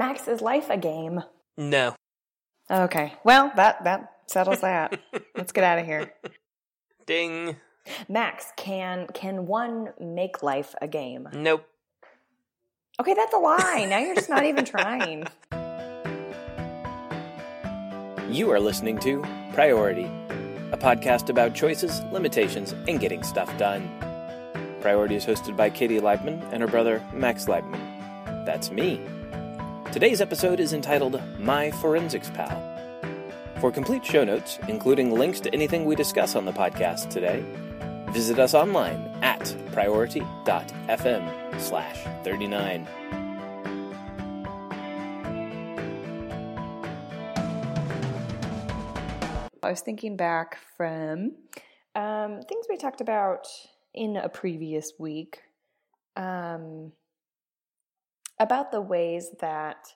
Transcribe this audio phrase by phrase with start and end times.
[0.00, 1.22] Max, is life a game?
[1.58, 1.94] No.
[2.70, 3.12] Okay.
[3.22, 4.98] Well, that that settles that.
[5.36, 6.14] Let's get out of here.
[7.04, 7.56] Ding.
[8.08, 11.28] Max, can can one make life a game?
[11.34, 11.66] Nope.
[12.98, 13.86] Okay, that's a lie.
[13.90, 15.26] Now you're just not even trying.
[18.30, 19.20] You are listening to
[19.52, 20.06] Priority,
[20.72, 23.86] a podcast about choices, limitations, and getting stuff done.
[24.80, 28.46] Priority is hosted by Katie Leibman and her brother Max Leibman.
[28.46, 28.98] That's me.
[29.92, 33.02] Today's episode is entitled My Forensics Pal.
[33.58, 37.44] For complete show notes, including links to anything we discuss on the podcast today,
[38.12, 42.86] visit us online at priority.fm slash 39.
[49.64, 51.32] I was thinking back from
[51.96, 53.48] um, things we talked about
[53.92, 55.40] in a previous week
[56.14, 56.92] um,
[58.40, 59.94] about the ways that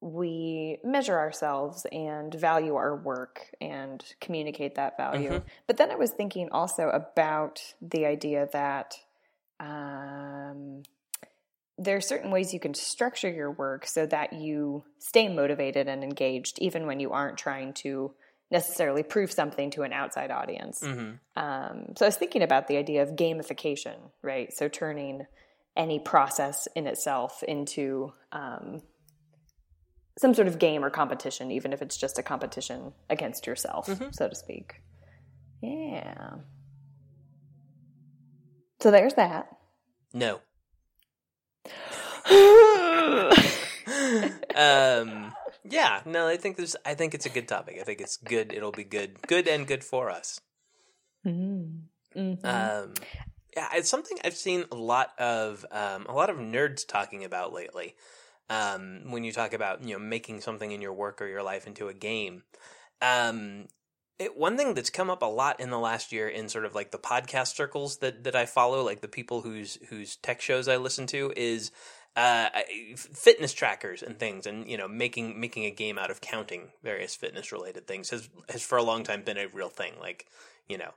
[0.00, 5.30] we measure ourselves and value our work and communicate that value.
[5.30, 5.42] Mhm.
[5.66, 8.94] But then I was thinking also about the idea that
[9.60, 10.82] um,
[11.78, 16.04] there are certain ways you can structure your work so that you stay motivated and
[16.04, 18.14] engaged, even when you aren't trying to
[18.50, 20.80] necessarily prove something to an outside audience.
[20.82, 21.12] Mm-hmm.
[21.42, 24.52] Um, so I was thinking about the idea of gamification, right?
[24.52, 25.26] So turning
[25.76, 28.82] any process in itself into um,
[30.18, 34.28] some sort of game or competition, even if it's just a competition against yourself, so
[34.28, 34.82] to speak.
[35.62, 36.34] Yeah.
[38.80, 39.48] So there's that.
[40.12, 40.40] No.
[44.56, 45.32] um
[45.68, 48.52] yeah no i think there's i think it's a good topic i think it's good
[48.52, 50.40] it'll be good good and good for us
[51.26, 52.46] Mm-hmm.
[52.46, 52.94] um
[53.56, 57.52] yeah it's something i've seen a lot of um a lot of nerds talking about
[57.52, 57.94] lately
[58.50, 61.66] um when you talk about you know making something in your work or your life
[61.66, 62.42] into a game
[63.00, 63.66] um
[64.18, 66.74] it, one thing that's come up a lot in the last year in sort of
[66.74, 70.68] like the podcast circles that, that I follow, like the people whose whose tech shows
[70.68, 71.72] I listen to, is
[72.16, 72.48] uh,
[72.96, 77.16] fitness trackers and things, and you know, making making a game out of counting various
[77.16, 79.94] fitness related things has has for a long time been a real thing.
[80.00, 80.26] Like,
[80.68, 80.92] you know,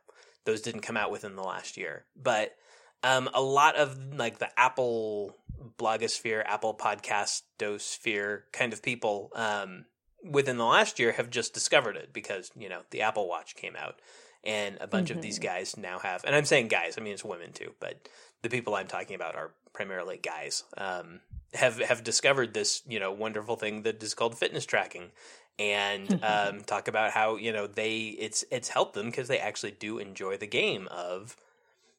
[0.47, 2.55] those didn't come out within the last year, but
[3.03, 5.35] um, a lot of like the Apple
[5.77, 9.85] blogosphere, Apple podcastosphere kind of people um,
[10.23, 13.75] within the last year have just discovered it because you know the Apple Watch came
[13.75, 13.99] out,
[14.43, 16.23] and a bunch of these guys now have.
[16.23, 18.07] And I'm saying guys, I mean it's women too, but
[18.41, 20.63] the people I'm talking about are primarily guys.
[20.77, 21.19] Um,
[21.53, 25.11] have have discovered this you know wonderful thing that is called fitness tracking,
[25.59, 29.71] and um, talk about how you know they it's it's helped them because they actually
[29.71, 31.35] do enjoy the game of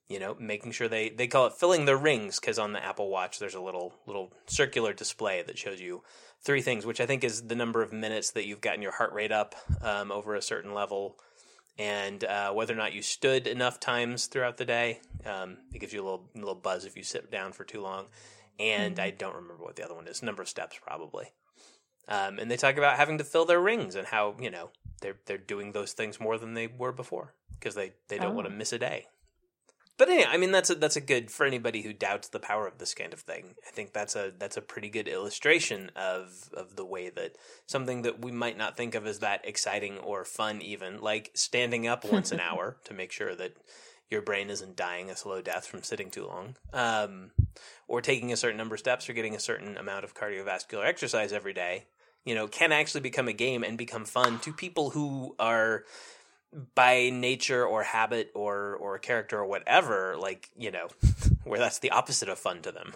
[0.09, 3.09] you know making sure they they call it filling their rings because on the apple
[3.09, 6.03] watch there's a little little circular display that shows you
[6.41, 9.13] three things which i think is the number of minutes that you've gotten your heart
[9.13, 11.17] rate up um, over a certain level.
[11.81, 15.93] And uh, whether or not you stood enough times throughout the day um, it gives
[15.93, 18.07] you a little little buzz if you sit down for too long.
[18.59, 21.27] And i don't remember what the other one is number of steps probably
[22.09, 24.71] um, and they talk about having to fill their rings and how you know
[25.01, 28.37] they're they're doing those things more than they were before because they, they don't Oh.
[28.37, 29.07] want to miss a day
[29.97, 32.69] but anyway, I mean that's a that's a good for anybody who doubts the power
[32.69, 33.57] of this kind of thing.
[33.67, 37.33] I think that's a that's a pretty good illustration of of the way that
[37.67, 41.89] something that we might not think of as that exciting or fun even, like standing
[41.89, 43.55] up once an hour to make sure that
[44.09, 47.33] your brain isn't dying a slow death from sitting too long, um,
[47.89, 51.33] or taking a certain number of steps or getting a certain amount of cardiovascular exercise
[51.33, 51.87] every day,
[52.29, 55.85] you know, can actually become a game and become fun to people who are
[56.75, 60.89] by nature or habit or or character or whatever like you know
[61.45, 62.95] where that's the opposite of fun to them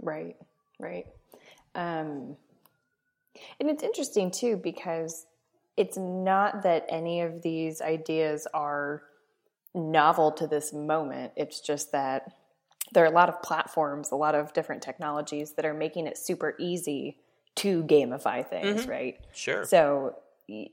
[0.00, 0.36] Right,
[0.78, 1.06] right.
[1.74, 2.36] Um,
[3.58, 5.26] and it's interesting too because
[5.76, 9.02] it's not that any of these ideas are
[9.74, 11.32] novel to this moment.
[11.36, 12.32] It's just that
[12.92, 16.16] there are a lot of platforms, a lot of different technologies that are making it
[16.16, 17.16] super easy
[17.56, 19.20] to gamify things, right?
[19.32, 19.64] sure.
[19.64, 20.16] So,
[20.46, 20.70] you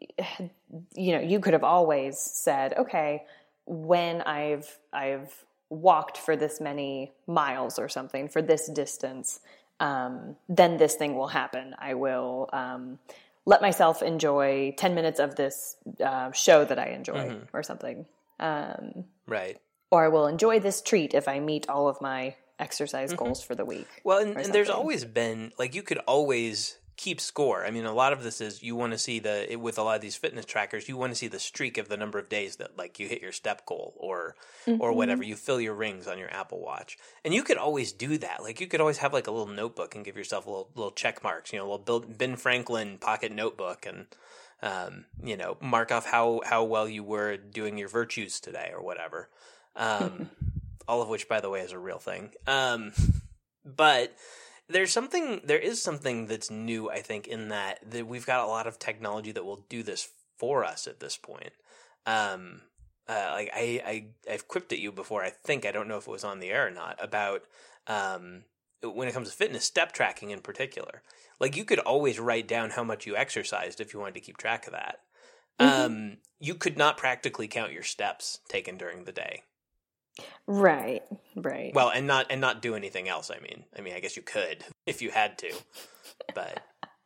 [0.96, 3.24] know, you could have always said, okay,
[3.66, 9.40] when I've I've walked for this many miles or something for this distance,
[9.80, 11.76] um, then this thing will happen.
[11.80, 13.00] I will um,
[13.46, 18.06] let myself enjoy ten minutes of this uh, show that I enjoy or something,
[18.40, 19.58] um, right.
[19.90, 23.56] or I will enjoy this treat if I meet all of my exercise goals for
[23.56, 23.88] the week.
[24.04, 27.66] well and, and there's always been like you could always keep score.
[27.66, 29.96] I mean, a lot of this is you want to see the with a lot
[29.96, 32.58] of these fitness trackers, you want to see the streak of the number of days
[32.58, 34.36] that like you hit your step goal or
[34.68, 34.80] mm-hmm.
[34.80, 35.24] or whatever.
[35.24, 38.44] You fill your rings on your Apple Watch, and you could always do that.
[38.44, 40.92] Like you could always have like a little notebook and give yourself a little little
[40.92, 41.52] check marks.
[41.52, 44.06] You know, a little Ben Franklin pocket notebook and.
[44.64, 48.84] Um, you know, mark off how how well you were doing your virtues today or
[48.84, 49.28] whatever.
[49.76, 50.30] Um,
[50.92, 52.32] all of which, by the way, is a real thing.
[52.46, 52.92] Um,
[53.66, 54.14] but
[54.68, 58.48] there's something there is something that's new i think in that that we've got a
[58.48, 61.52] lot of technology that will do this for us at this point
[62.06, 62.62] um
[63.10, 66.08] uh, like I, I i've quipped at you before i think i don't know if
[66.08, 67.42] it was on the air or not about
[67.88, 68.44] um
[68.82, 71.02] when it comes to fitness step tracking in particular
[71.40, 74.38] like you could always write down how much you exercised if you wanted to keep
[74.38, 75.00] track of that
[75.60, 75.86] mm-hmm.
[75.86, 79.44] um you could not practically count your steps taken during the day
[80.48, 81.04] Right,
[81.36, 81.74] right.
[81.74, 83.32] Well, and not and not do anything else.
[83.32, 85.54] I mean, I mean, I guess you could if you had to,
[86.34, 86.62] but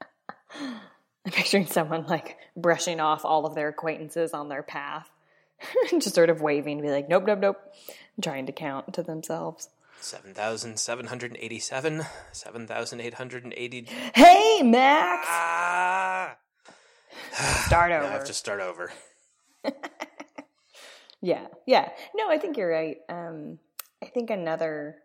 [0.59, 5.09] I'm picturing someone like brushing off all of their acquaintances on their path,
[5.91, 7.57] just sort of waving to be like, "Nope, nope, nope,"
[8.21, 9.69] trying to count to themselves.
[10.01, 13.87] 7,787, 7,880.
[14.13, 15.25] Hey, Max!
[15.27, 16.35] Ah!
[17.65, 18.05] Start over.
[18.05, 18.91] I have to start over.
[21.25, 21.89] Yeah, yeah.
[22.15, 22.97] No, I think you're right.
[23.09, 23.57] Um,
[24.03, 24.97] I think another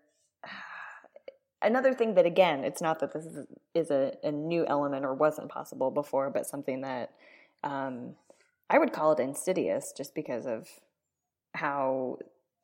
[1.62, 5.14] another thing that again, it's not that this is, is a, a, new element or
[5.14, 7.12] wasn't possible before, but something that
[7.64, 8.16] um,
[8.68, 10.68] I would call it insidious, just because of
[11.54, 12.18] how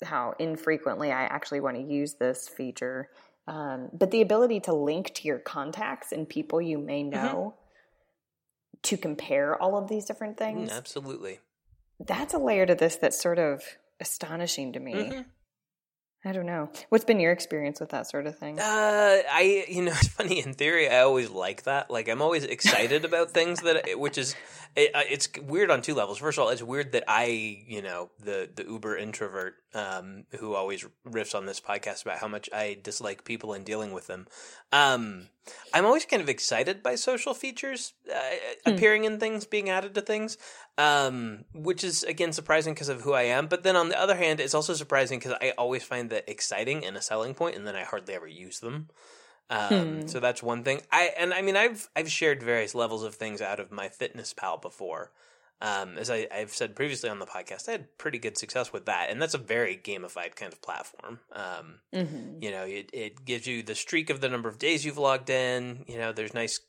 [0.04, 3.08] how infrequently I actually want to use this feature.
[3.48, 7.10] Um, but the ability to link to your contacts and people you may mm-hmm.
[7.10, 8.80] know mm-hmm.
[8.82, 10.70] to compare all of these different things.
[10.70, 11.38] Mm, absolutely
[12.00, 13.62] that's a layer to this that's sort of
[14.00, 14.94] astonishing to me.
[14.94, 15.20] Mm-hmm.
[16.26, 16.70] I don't know.
[16.88, 18.58] What's been your experience with that sort of thing?
[18.58, 20.40] Uh, I, you know, it's funny.
[20.40, 21.88] In theory, I always like that.
[21.88, 24.34] Like, I'm always excited about things that, which is,
[24.74, 26.18] it, uh, it's weird on two levels.
[26.18, 30.54] First of all, it's weird that I, you know, the the uber introvert, um, who
[30.54, 34.26] always riffs on this podcast about how much I dislike people and dealing with them.
[34.72, 35.28] Um,
[35.72, 38.18] I'm always kind of excited by social features uh,
[38.66, 38.74] mm.
[38.74, 40.38] appearing in things, being added to things,
[40.78, 43.46] um, which is again surprising because of who I am.
[43.46, 46.84] But then on the other hand, it's also surprising because I always find that exciting
[46.84, 48.88] and a selling point, and then I hardly ever use them.
[49.48, 50.06] Um, hmm.
[50.06, 50.82] So that's one thing.
[50.90, 54.34] I and I mean I've I've shared various levels of things out of my Fitness
[54.34, 55.12] Pal before.
[55.60, 58.86] Um, as I, have said previously on the podcast, I had pretty good success with
[58.86, 61.20] that, and that's a very gamified kind of platform.
[61.32, 62.42] Um, mm-hmm.
[62.42, 65.30] You know, it, it gives you the streak of the number of days you've logged
[65.30, 65.84] in.
[65.88, 66.60] You know, there's nice,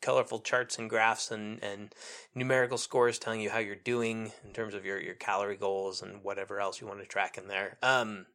[0.00, 1.92] colorful charts and graphs and, and
[2.34, 6.22] numerical scores telling you how you're doing in terms of your, your calorie goals and
[6.22, 7.78] whatever else you want to track in there.
[7.82, 8.26] Um,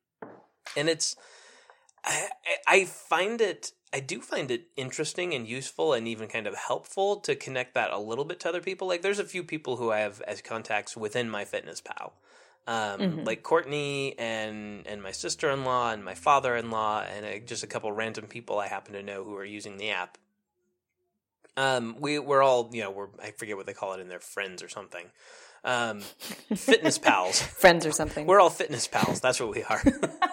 [0.75, 1.15] and it's,
[2.03, 2.27] I,
[2.67, 7.17] I find it I do find it interesting and useful and even kind of helpful
[7.21, 8.87] to connect that a little bit to other people.
[8.87, 12.13] Like there's a few people who I have as contacts within my fitness pal.
[12.67, 13.23] Um, mm-hmm.
[13.23, 17.39] like Courtney and and my sister in law and my father in law and a,
[17.39, 20.17] just a couple random people I happen to know who are using the app.
[21.57, 24.19] Um, we we're all you know we're I forget what they call it in their
[24.19, 25.07] friends or something.
[25.63, 26.01] Um,
[26.55, 28.27] fitness pals, friends or something.
[28.27, 29.19] We're all fitness pals.
[29.21, 29.81] That's what we are.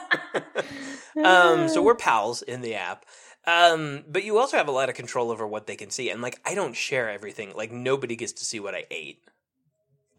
[1.25, 3.05] um, so we're pals in the app,
[3.47, 6.11] um, but you also have a lot of control over what they can see.
[6.11, 7.53] And like, I don't share everything.
[7.57, 9.23] Like, nobody gets to see what I ate.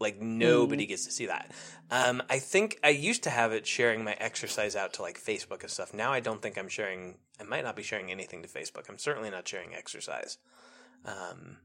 [0.00, 0.88] Like, nobody mm.
[0.88, 1.52] gets to see that.
[1.90, 5.60] Um, I think I used to have it sharing my exercise out to like Facebook
[5.60, 5.92] and stuff.
[5.92, 8.88] Now I don't think I'm sharing, I might not be sharing anything to Facebook.
[8.88, 10.38] I'm certainly not sharing exercise.
[11.04, 11.58] Um,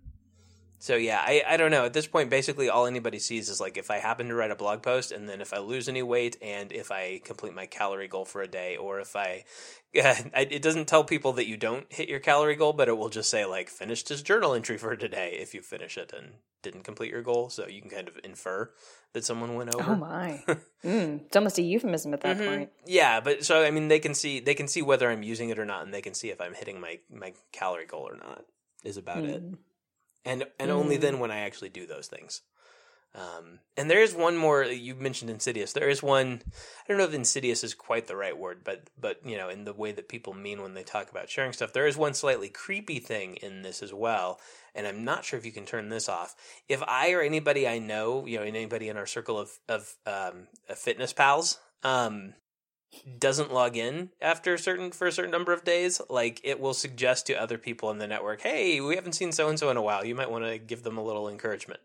[0.80, 1.86] so yeah, I, I don't know.
[1.86, 4.56] At this point, basically all anybody sees is like if I happen to write a
[4.56, 8.08] blog post and then if I lose any weight and if I complete my calorie
[8.08, 9.46] goal for a day or if I,
[9.94, 13.30] it doesn't tell people that you don't hit your calorie goal, but it will just
[13.30, 17.12] say like finished his journal entry for today if you finish it and didn't complete
[17.12, 17.50] your goal.
[17.50, 18.72] So you can kind of infer
[19.14, 19.94] that someone went over.
[19.94, 20.44] Oh my,
[20.84, 22.48] mm, it's almost a euphemism at that mm-hmm.
[22.48, 22.70] point.
[22.86, 25.58] Yeah, but so I mean, they can see they can see whether I'm using it
[25.58, 28.44] or not, and they can see if I'm hitting my my calorie goal or not.
[28.84, 29.30] Is about mm.
[29.30, 29.44] it
[30.26, 30.74] and and mm.
[30.74, 32.42] only then when I actually do those things.
[33.16, 35.72] Um, and there is one more you mentioned insidious.
[35.72, 36.42] There is one.
[36.44, 39.64] I don't know if insidious is quite the right word, but but you know, in
[39.64, 42.50] the way that people mean when they talk about sharing stuff, there is one slightly
[42.50, 44.40] creepy thing in this as well.
[44.74, 46.36] And I'm not sure if you can turn this off.
[46.68, 50.48] If I or anybody I know, you know, anybody in our circle of of um,
[50.76, 52.34] fitness pals, um,
[53.20, 56.74] doesn't log in after a certain for a certain number of days, like it will
[56.74, 59.78] suggest to other people in the network, "Hey, we haven't seen so and so in
[59.78, 60.06] a while.
[60.06, 61.82] You might want to give them a little encouragement."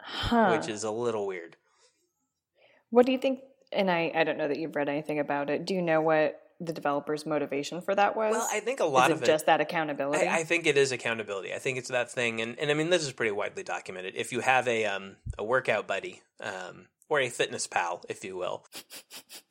[0.00, 0.56] Huh.
[0.56, 1.56] Which is a little weird.
[2.90, 3.40] What do you think?
[3.72, 5.64] And I I don't know that you've read anything about it.
[5.64, 8.32] Do you know what the developer's motivation for that was?
[8.32, 10.26] Well, I think a lot is of it just that accountability.
[10.26, 11.52] I, I think it is accountability.
[11.52, 14.14] I think it's that thing, and, and I mean this is pretty widely documented.
[14.16, 18.36] If you have a um a workout buddy, um, or a fitness pal, if you
[18.36, 18.64] will,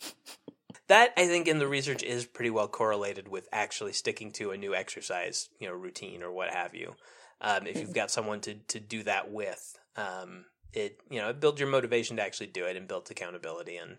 [0.88, 4.58] that I think in the research is pretty well correlated with actually sticking to a
[4.58, 6.96] new exercise, you know, routine or what have you.
[7.42, 11.40] Um, if you've got someone to to do that with, um, it you know it
[11.40, 13.98] builds your motivation to actually do it and builds accountability and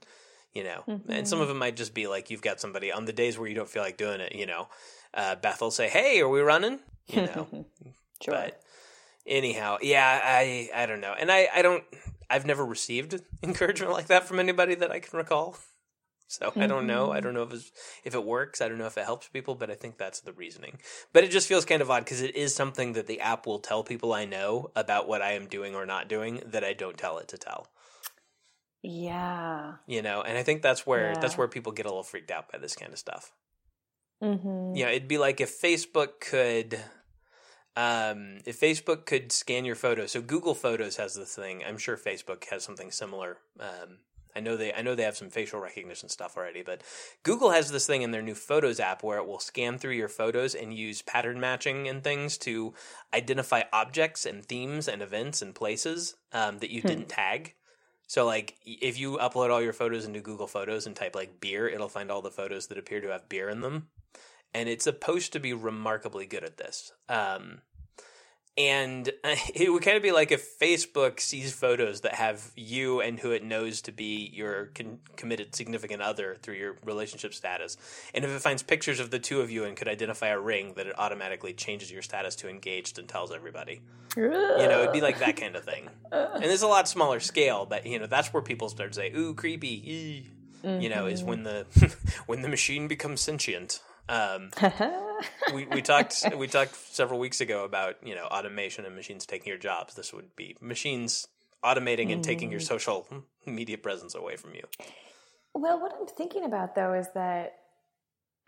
[0.52, 1.10] you know mm-hmm.
[1.10, 3.48] and some of it might just be like you've got somebody on the days where
[3.48, 4.68] you don't feel like doing it you know
[5.14, 7.46] uh, beth will say hey are we running you know
[8.22, 8.34] sure.
[8.34, 8.60] but
[9.26, 11.84] anyhow yeah i i don't know and i i don't
[12.34, 15.56] i've never received encouragement like that from anybody that i can recall
[16.26, 16.62] so mm-hmm.
[16.62, 17.12] I don't know.
[17.12, 17.24] I mm-hmm.
[17.24, 17.70] don't know if
[18.04, 18.60] if it works.
[18.60, 20.78] I don't know if it helps people, but I think that's the reasoning.
[21.12, 23.58] But it just feels kind of odd because it is something that the app will
[23.58, 26.96] tell people I know about what I am doing or not doing that I don't
[26.96, 27.68] tell it to tell.
[28.82, 29.74] Yeah.
[29.86, 31.20] You know, and I think that's where yeah.
[31.20, 33.32] that's where people get a little freaked out by this kind of stuff.
[34.22, 34.76] Mm-hmm.
[34.76, 36.80] You know, it'd be like if Facebook could
[37.76, 41.62] um, if Facebook could scan your photos, so Google Photos has this thing.
[41.66, 43.38] I'm sure Facebook has something similar.
[43.58, 43.98] Um,
[44.36, 46.82] I know they I know they have some facial recognition stuff already, but
[47.22, 50.08] Google has this thing in their new Photos app where it will scan through your
[50.08, 52.74] photos and use pattern matching and things to
[53.12, 56.88] identify objects and themes and events and places um, that you hmm.
[56.88, 57.54] didn't tag.
[58.06, 61.68] So like if you upload all your photos into Google Photos and type like beer,
[61.68, 63.88] it'll find all the photos that appear to have beer in them.
[64.54, 66.92] And it's supposed to be remarkably good at this.
[67.08, 67.60] Um,
[68.56, 69.10] and
[69.54, 73.32] it would kind of be like if Facebook sees photos that have you and who
[73.32, 77.76] it knows to be your con- committed significant other through your relationship status.
[78.14, 80.74] And if it finds pictures of the two of you and could identify a ring,
[80.76, 83.80] that it automatically changes your status to engaged and tells everybody.
[84.60, 85.88] you know, it'd be like that kind of thing.
[86.14, 89.12] And it's a lot smaller scale, but you know, that's where people start to say,
[89.12, 90.30] "Ooh, creepy."
[90.62, 90.80] Mm-hmm.
[90.80, 91.66] You know, is when the
[92.26, 93.80] when the machine becomes sentient.
[94.08, 94.50] Um,
[95.54, 99.48] we, we talked we talked several weeks ago about you know automation and machines taking
[99.48, 99.94] your jobs.
[99.94, 101.26] This would be machines
[101.64, 102.66] automating and taking your mm.
[102.66, 103.06] social
[103.46, 104.64] media presence away from you.
[105.54, 107.54] Well, what I'm thinking about though is that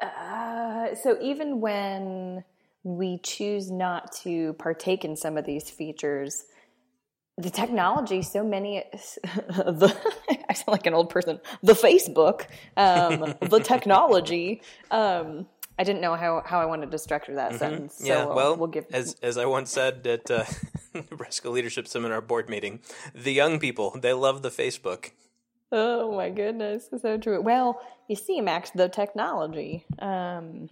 [0.03, 2.45] uh, so even when
[2.83, 6.45] we choose not to partake in some of these features,
[7.39, 9.95] the technology, so many, the,
[10.49, 15.47] I sound like an old person, the Facebook, um, the technology, um,
[15.79, 17.59] I didn't know how, how I wanted to structure that mm-hmm.
[17.59, 17.99] sentence.
[17.99, 20.45] So yeah, well, we'll give as as I once said at uh,
[20.95, 22.81] Nebraska Leadership Seminar board meeting,
[23.15, 25.11] the young people they love the Facebook.
[25.71, 27.43] Oh my goodness, so true.
[27.43, 29.85] Well, you see, Max, the technology.
[29.99, 30.71] Um,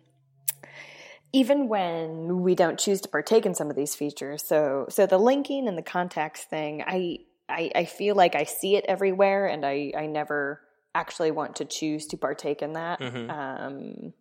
[1.35, 4.47] even when we don't choose to partake in some of these features.
[4.47, 8.77] So so the linking and the contacts thing, I I, I feel like I see
[8.77, 10.61] it everywhere, and I I never
[10.95, 13.01] actually want to choose to partake in that.
[13.01, 13.31] Mm-hmm.
[13.31, 14.13] Um,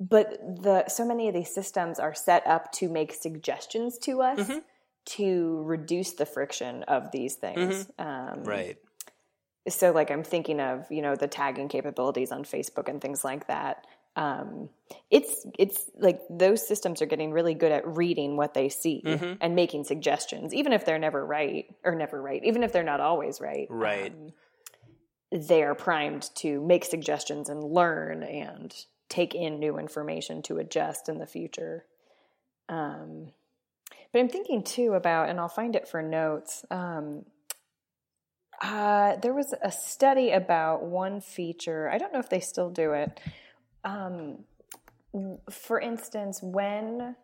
[0.00, 0.30] but
[0.62, 4.58] the so many of these systems are set up to make suggestions to us mm-hmm.
[5.16, 7.86] to reduce the friction of these things.
[7.98, 8.38] Mm-hmm.
[8.38, 8.78] Um, right.
[9.68, 13.48] So, like, I'm thinking of you know the tagging capabilities on Facebook and things like
[13.48, 13.84] that
[14.18, 14.68] um,
[15.10, 19.34] it's it's like those systems are getting really good at reading what they see mm-hmm.
[19.40, 23.00] and making suggestions, even if they're never right or never right, even if they're not
[23.00, 23.68] always right.
[23.70, 24.12] Right.
[24.12, 24.32] Um,
[25.30, 28.74] they are primed to make suggestions and learn and
[29.08, 31.84] take in new information to adjust in the future.
[32.68, 33.28] Um,
[34.12, 36.64] but I'm thinking too about, and I'll find it for notes.
[36.70, 37.24] Um,
[38.60, 41.88] uh, there was a study about one feature.
[41.88, 43.20] I don't know if they still do it
[43.84, 44.44] um,
[45.50, 47.16] for instance, when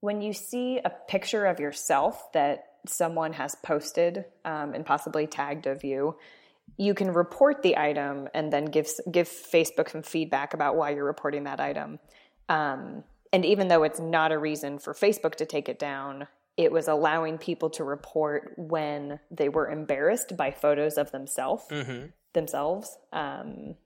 [0.00, 5.66] when you see a picture of yourself that someone has posted um, and possibly tagged
[5.66, 6.16] of you,
[6.78, 11.04] you can report the item and then give give Facebook some feedback about why you're
[11.04, 11.98] reporting that item.
[12.48, 16.26] Um, and even though it's not a reason for Facebook to take it down,
[16.56, 22.06] it was allowing people to report when they were embarrassed by photos of themselves mm-hmm.
[22.32, 22.98] themselves.
[23.12, 23.76] Um,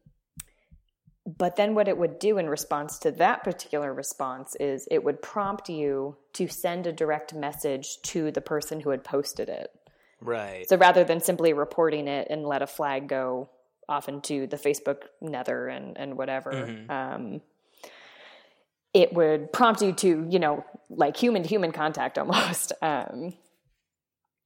[1.27, 5.23] but then what it would do in response to that particular response is it would
[5.23, 9.71] prompt you to send a direct message to the person who had posted it.
[10.21, 10.69] Right.
[10.69, 13.49] So rather than simply reporting it and let a flag go
[13.89, 16.91] off into the Facebook nether and, and whatever, mm-hmm.
[16.91, 17.41] um,
[18.93, 22.73] it would prompt you to, you know, like human to human contact almost.
[22.83, 23.35] Um,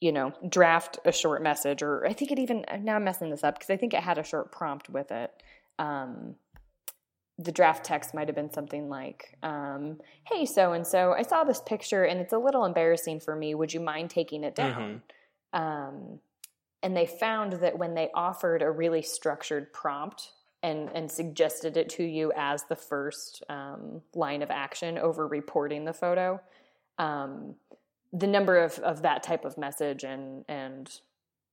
[0.01, 3.43] you know, draft a short message, or I think it even, now I'm messing this
[3.43, 5.33] up because I think it had a short prompt with it.
[5.81, 6.37] Um,
[7.39, 11.45] the draft text might have been something like, um, "Hey, so and so, I saw
[11.45, 13.55] this picture and it's a little embarrassing for me.
[13.55, 15.03] Would you mind taking it down?"
[15.55, 15.61] Mm-hmm.
[15.61, 16.21] Um,
[16.83, 21.89] and they found that when they offered a really structured prompt and and suggested it
[21.91, 26.41] to you as the first um, line of action over reporting the photo,
[26.99, 27.55] um,
[28.13, 31.01] the number of, of that type of message and and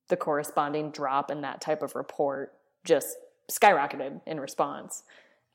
[0.08, 3.16] the corresponding drop in that type of report just
[3.50, 5.02] skyrocketed in response.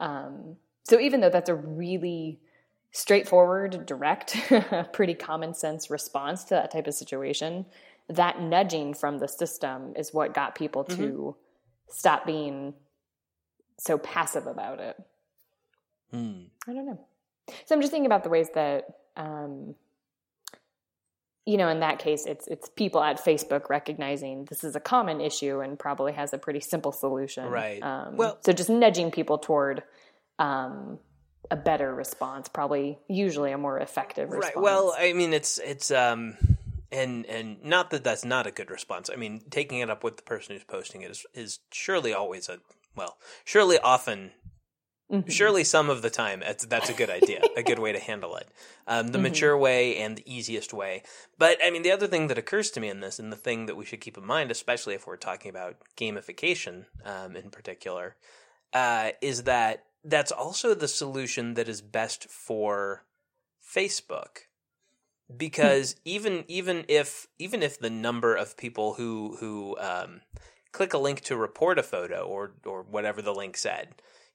[0.01, 2.39] Um, so even though that's a really
[2.91, 4.35] straightforward, direct,
[4.93, 7.65] pretty common sense response to that type of situation,
[8.09, 11.01] that nudging from the system is what got people mm-hmm.
[11.01, 11.35] to
[11.87, 12.73] stop being
[13.79, 14.97] so passive about it.
[16.13, 16.47] Mm.
[16.67, 16.99] I don't know.
[17.65, 19.75] So I'm just thinking about the ways that, um,
[21.45, 25.21] you know, in that case, it's it's people at Facebook recognizing this is a common
[25.21, 27.47] issue and probably has a pretty simple solution.
[27.47, 27.81] Right.
[27.81, 29.83] Um, well, so just nudging people toward
[30.37, 30.99] um,
[31.49, 34.55] a better response, probably usually a more effective response.
[34.55, 34.63] Right.
[34.63, 36.37] Well, I mean, it's it's um,
[36.91, 39.09] and and not that that's not a good response.
[39.11, 42.49] I mean, taking it up with the person who's posting it is is surely always
[42.49, 42.59] a
[42.95, 44.31] well, surely often,
[45.11, 45.29] mm-hmm.
[45.29, 48.35] surely some of the time, that's, that's a good idea, a good way to handle
[48.35, 48.47] it.
[48.87, 49.23] Um, the mm-hmm.
[49.23, 51.03] mature way and the easiest way.
[51.37, 53.65] But I mean, the other thing that occurs to me in this, and the thing
[53.65, 58.15] that we should keep in mind, especially if we're talking about gamification um, in particular,
[58.73, 63.03] uh, is that that's also the solution that is best for
[63.63, 64.45] Facebook
[65.35, 70.21] because even even if even if the number of people who who um,
[70.71, 73.89] click a link to report a photo or or whatever the link said,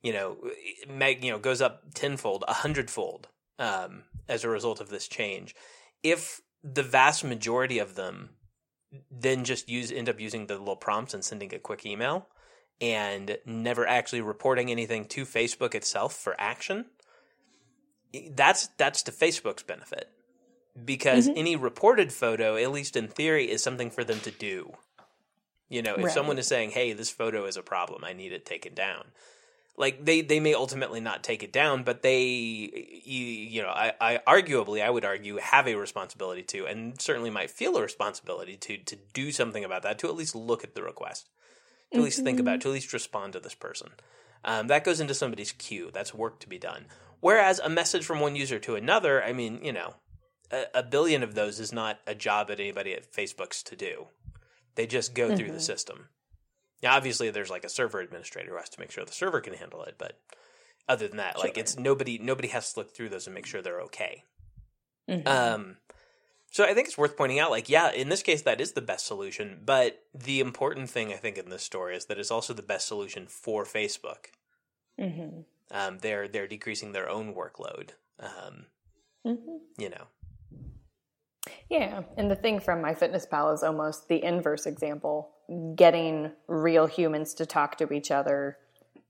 [0.07, 0.37] you know,
[0.89, 5.55] mag, you know goes up tenfold, a hundredfold um, as a result of this change.
[6.03, 8.31] If the vast majority of them
[9.11, 12.29] then just use end up using the little prompts and sending a quick email
[12.81, 16.87] and never actually reporting anything to Facebook itself for action,
[18.31, 20.09] that's that's to Facebook's benefit
[20.85, 21.39] because mm-hmm.
[21.39, 24.73] any reported photo, at least in theory, is something for them to do.
[25.69, 26.15] You know, if right.
[26.15, 28.05] someone is saying, "Hey, this photo is a problem.
[28.05, 29.07] I need it taken down."
[29.79, 33.93] Like they, they may ultimately not take it down, but they, you, you know, I,
[34.01, 38.57] I arguably, I would argue, have a responsibility to, and certainly might feel a responsibility
[38.57, 41.29] to, to do something about that, to at least look at the request,
[41.93, 43.91] to at least think about, it, to at least respond to this person.
[44.45, 45.91] Um, that goes into somebody's queue.
[45.93, 46.87] That's work to be done.
[47.21, 49.95] Whereas a message from one user to another, I mean, you know,
[50.51, 54.07] a, a billion of those is not a job that anybody at Facebook's to do.
[54.75, 55.37] They just go mm-hmm.
[55.37, 55.61] through the mm-hmm.
[55.61, 56.09] system.
[56.87, 59.55] Now, obviously, there's like a server administrator who has to make sure the server can
[59.55, 60.21] handle it, but
[60.89, 61.43] other than that, sure.
[61.43, 64.23] like it's nobody nobody has to look through those and make sure they're okay.
[65.11, 65.27] Mm-hmm.
[65.27, 65.79] Um,
[66.53, 68.83] so I think it's worth pointing out, like, yeah, in this case, that is the
[68.83, 69.63] best solution.
[69.65, 72.87] But the important thing I think in this story is that it's also the best
[72.87, 74.27] solution for Facebook.
[75.01, 75.41] Mm-hmm.
[75.73, 77.91] Um, they're they're decreasing their own workload.
[78.21, 78.67] Um,
[79.27, 79.57] mm-hmm.
[79.77, 80.07] You know,
[81.69, 85.33] yeah, and the thing from MyFitnessPal is almost the inverse example:
[85.75, 88.59] getting real humans to talk to each other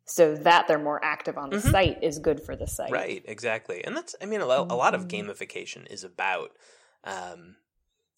[0.05, 1.70] so that they're more active on the mm-hmm.
[1.70, 2.92] site is good for the site.
[2.92, 3.85] Right, exactly.
[3.85, 5.31] And that's I mean a lot, a lot of mm-hmm.
[5.31, 6.53] gamification is about
[7.05, 7.57] um,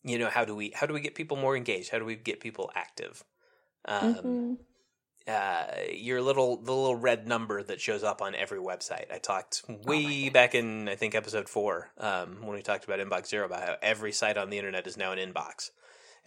[0.04, 1.90] you know, how do we how do we get people more engaged?
[1.90, 3.24] How do we get people active?
[3.84, 4.54] Um, mm-hmm
[5.28, 9.12] uh, your little the little red number that shows up on every website.
[9.12, 12.98] I talked way oh back in I think episode four um, when we talked about
[12.98, 15.70] inbox zero about how every site on the internet is now an inbox.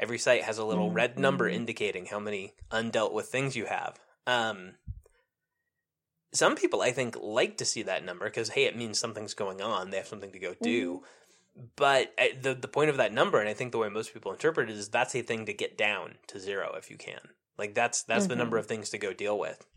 [0.02, 0.96] Every site has a little mm-hmm.
[0.96, 4.00] red number indicating how many undealt with things you have.
[4.26, 4.74] Um,
[6.34, 9.62] some people I think like to see that number because hey, it means something's going
[9.62, 9.92] on.
[9.92, 10.96] They have something to go do.
[10.96, 11.06] Mm-hmm.
[11.76, 14.32] But uh, the the point of that number, and I think the way most people
[14.32, 17.20] interpret it is that's a thing to get down to zero if you can.
[17.58, 18.30] Like that's that's mm-hmm.
[18.30, 18.62] the number mm-hmm.
[18.62, 19.68] of things to go deal with.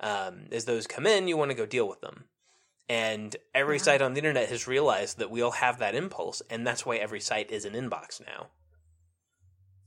[0.00, 2.24] Um, as those come in, you want to go deal with them.
[2.88, 3.82] And every yeah.
[3.82, 6.96] site on the internet has realized that we all have that impulse, and that's why
[6.96, 8.48] every site is an inbox now.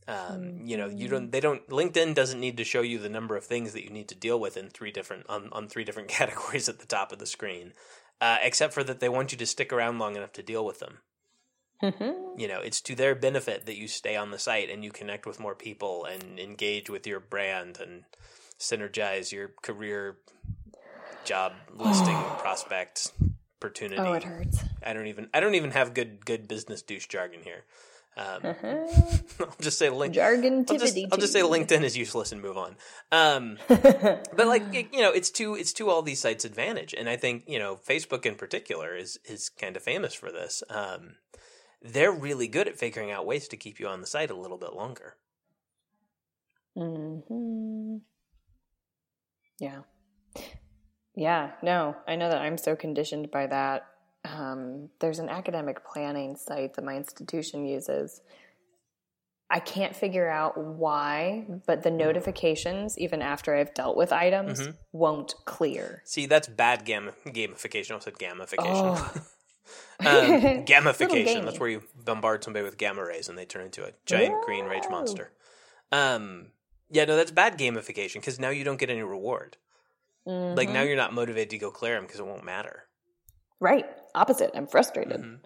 [0.09, 0.65] Um, mm-hmm.
[0.65, 1.31] You know, you don't.
[1.31, 1.67] They don't.
[1.69, 4.39] LinkedIn doesn't need to show you the number of things that you need to deal
[4.39, 7.73] with in three different on, on three different categories at the top of the screen,
[8.19, 10.79] uh, except for that they want you to stick around long enough to deal with
[10.79, 10.97] them.
[11.83, 12.39] Mm-hmm.
[12.39, 15.27] You know, it's to their benefit that you stay on the site and you connect
[15.27, 18.03] with more people and engage with your brand and
[18.59, 20.17] synergize your career
[21.23, 23.11] job listing prospect
[23.61, 24.01] opportunity.
[24.01, 24.63] Oh, it hurts.
[24.83, 27.63] I don't even I don't even have good good business douche jargon here.
[28.17, 28.87] Um, uh-huh.
[29.39, 30.17] I'll just say link.
[30.17, 32.75] I'll just, I'll just say LinkedIn is useless and move on.
[33.11, 37.15] Um, but like you know, it's to it's to all these sites' advantage, and I
[37.15, 40.63] think you know Facebook in particular is is kind of famous for this.
[40.69, 41.15] Um,
[41.81, 44.57] they're really good at figuring out ways to keep you on the site a little
[44.57, 45.15] bit longer.
[46.75, 47.97] Hmm.
[49.59, 49.81] Yeah.
[51.15, 51.51] Yeah.
[51.61, 53.87] No, I know that I'm so conditioned by that.
[54.25, 58.21] Um, there's an academic planning site that my institution uses,
[59.49, 64.71] I can't figure out why, but the notifications, even after I've dealt with items, Mm-hmm.
[64.91, 66.01] won't clear.
[66.05, 67.91] See, that's bad gam- gamification.
[67.91, 68.55] I almost said gamification.
[68.61, 69.13] Oh.
[70.01, 70.05] um,
[70.65, 71.45] gamification.
[71.45, 74.65] That's where you bombard somebody with gamma rays and they turn into a giant green
[74.65, 75.31] rage monster.
[75.91, 76.47] Um,
[76.91, 79.57] yeah, no, that's bad gamification because now you don't get any reward.
[80.25, 80.73] Like Mhm.
[80.73, 82.83] now you're not motivated to go clear them because it won't matter.
[83.59, 83.85] Right.
[84.15, 84.51] Opposite.
[84.53, 85.21] I'm frustrated.
[85.21, 85.39] Mhm.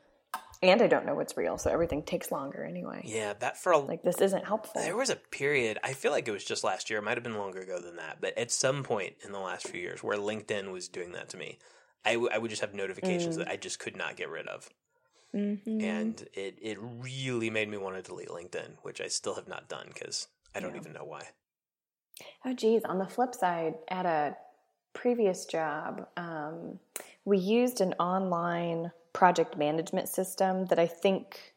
[0.62, 3.02] And I don't know what's real, so everything takes longer anyway.
[3.04, 4.82] Yeah, that for a Like, this isn't helpful.
[4.82, 7.24] There was a period, I feel like it was just last year, it might have
[7.24, 10.18] been longer ago than that, but at some point in the last few years where
[10.18, 11.60] LinkedIn was doing that to me,
[12.06, 13.40] I, w- I would just have notifications Mm.
[13.40, 14.70] that I just could not get rid of.
[15.34, 15.84] Mhm.
[15.84, 19.68] And it, it really made me want to delete LinkedIn, which I still have not
[19.68, 20.80] done because I don't Yeah.
[20.82, 21.28] even know why.
[22.46, 22.84] Oh, geez.
[22.86, 24.38] On the flip side, at a
[24.94, 26.80] previous job, um,
[27.26, 31.54] we used an online project management system that I think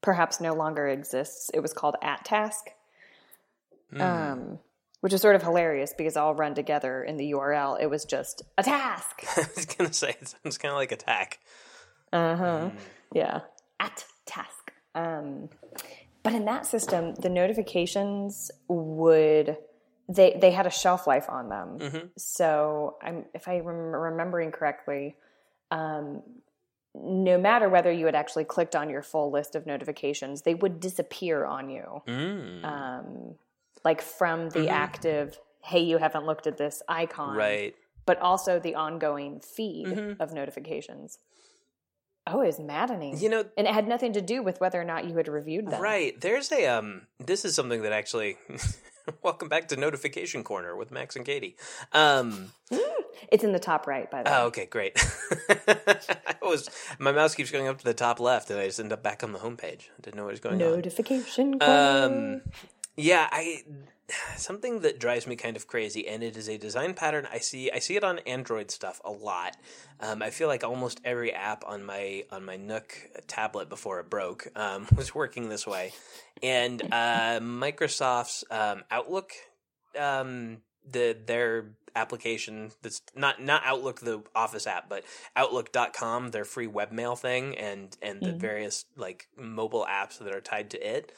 [0.00, 1.50] perhaps no longer exists.
[1.52, 2.62] It was called AtTask,
[3.92, 4.00] Mm.
[4.00, 4.58] um,
[5.00, 7.80] which is sort of hilarious because all run together in the URL.
[7.80, 9.22] It was just a task.
[9.36, 11.38] I was going to say, it sounds kind of like attack.
[12.12, 12.44] Uh huh.
[12.44, 12.72] Mm.
[13.14, 13.40] Yeah.
[13.78, 14.72] At task.
[14.94, 15.50] Um,
[16.22, 19.56] but in that system, the notifications would
[20.08, 21.78] they they had a shelf life on them.
[21.78, 22.10] Mhm.
[22.16, 25.16] So I'm if I rem- remembering correctly,
[25.70, 26.22] um,
[26.94, 30.80] no matter whether you had actually clicked on your full list of notifications, they would
[30.80, 32.64] disappear on you, Mm.
[32.64, 33.34] um,
[33.84, 34.70] like from the Mhm.
[34.70, 35.38] active.
[35.62, 37.74] Hey, you haven't looked at this icon, right.
[38.06, 40.20] But also the ongoing feed Mhm.
[40.20, 41.18] of notifications.
[42.28, 43.18] Oh, it was maddening.
[43.18, 45.66] You know, And it had nothing to do with whether or not you had reviewed
[45.68, 45.80] them.
[45.82, 46.18] Right.
[46.20, 48.36] There's a um this is something that actually
[49.22, 51.56] welcome back to notification corner with Max and Katie.
[51.92, 52.52] Um
[53.32, 54.36] It's in the top right, by the way.
[54.36, 54.92] oh okay, great.
[55.48, 58.92] I was my mouse keeps going up to the top left and I just end
[58.92, 59.88] up back on the homepage.
[59.88, 60.70] I didn't know what was going on.
[60.70, 61.62] Notification.
[61.62, 62.42] Um
[62.96, 63.62] yeah, I
[64.36, 67.70] something that drives me kind of crazy and it is a design pattern I see
[67.70, 69.56] I see it on Android stuff a lot.
[70.00, 72.94] Um, I feel like almost every app on my on my Nook
[73.26, 75.92] tablet before it broke um, was working this way,
[76.42, 79.32] and uh, Microsoft's um, Outlook,
[79.98, 85.02] um, the their application that's not not Outlook the Office app, but
[85.34, 88.38] Outlook.com, their free webmail thing, and and the Mhm.
[88.38, 91.10] various like mobile apps that are tied to it,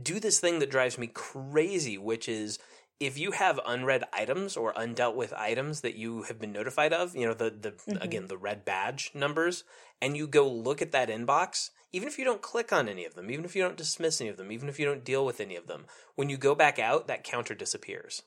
[0.00, 2.58] do this thing that drives me crazy, which is
[3.00, 7.16] if you have unread items or undealt with items that you have been notified of,
[7.16, 8.02] you know, the, the Mhm.
[8.02, 9.64] again, the red badge numbers,
[10.00, 13.14] and you go look at that inbox, even if you don't click on any of
[13.14, 15.40] them, even if you don't dismiss any of them, even if you don't deal with
[15.40, 18.22] any of them, when you go back out, that counter disappears.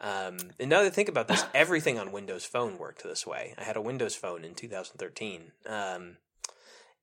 [0.00, 3.54] Um, and now that I think about this, everything on Windows Phone worked this way.
[3.56, 5.52] I had a Windows Phone in 2013.
[5.66, 6.16] Um,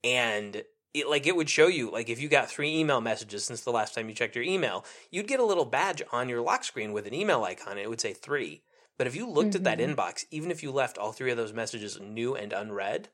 [0.03, 0.63] and
[0.95, 3.71] it, like it would show you like if you got three email messages since the
[3.71, 6.93] last time you checked your email you'd get a little badge on your lock screen
[6.93, 8.61] with an email icon it would say three
[8.97, 9.95] but if you looked at that Mhm.
[9.95, 13.09] inbox even if you left all three of those messages new and unread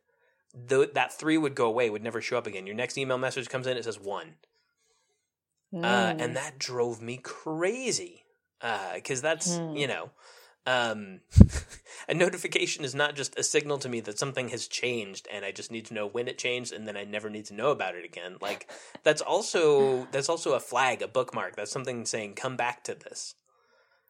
[0.70, 3.50] th- that three would go away would never show up again your next email message
[3.50, 4.36] comes in it says one
[5.74, 5.78] uh,
[6.14, 6.22] Mm.
[6.22, 8.26] and that drove me crazy
[8.94, 9.76] because that's Hmm.
[9.76, 10.12] you know
[10.66, 11.22] um,
[12.10, 15.52] a notification is not just a signal to me that something has changed and i
[15.52, 17.96] just need to know when it changed and then i never need to know about
[17.96, 18.38] it again.
[18.42, 18.70] Like
[19.04, 21.56] that's also that's also a flag a bookmark.
[21.56, 23.36] That's something saying come back to this.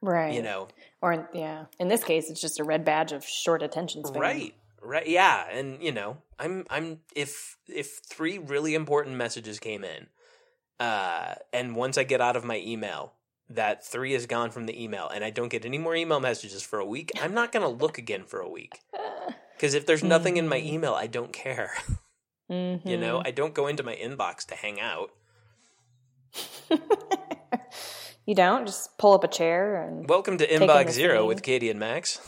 [0.04, 0.34] Right.
[0.34, 0.68] you know?
[1.04, 1.66] Or, yeah.
[1.80, 4.20] In this case, it's just a red badge of short attention span.
[4.20, 4.56] right.
[4.82, 5.08] Right.
[5.08, 5.46] Yeah.
[5.52, 10.08] And you know i'm i'm if if three really important messages came in
[10.80, 13.14] uh and once i get out of my email
[13.56, 16.64] that three is gone from the email and i don't get any more email messages
[16.64, 18.80] for a week i'm not going to look again for a week
[19.56, 20.66] because if there's nothing in my Mhm.
[20.74, 21.72] email i don't care
[22.50, 22.86] Mhm.
[22.90, 25.12] you know i don't go into my inbox to hang out
[28.26, 28.66] you don't?
[28.66, 30.08] Just pull up a chair and.
[30.08, 32.20] welcome to inbox zero with katie and max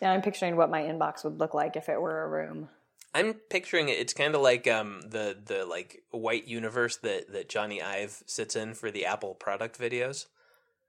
[0.00, 2.70] now I'm picturing what my inbox would look like if it were a room.
[3.14, 3.98] I'm picturing it.
[3.98, 8.54] It's kind of like um the the like white universe that that Jony Ive sits
[8.56, 10.26] in for the Apple product videos.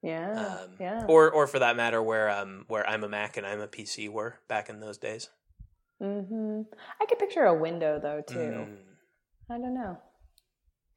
[0.03, 0.31] Yeah.
[0.63, 1.05] Um, yeah.
[1.07, 4.09] Or or for that matter, where um where I'm a Mac and I'm a PC
[4.09, 5.29] were back in those days.
[5.99, 6.61] hmm
[6.99, 8.67] I could picture a window though too.
[8.67, 8.77] Mm.
[9.49, 9.97] I don't know.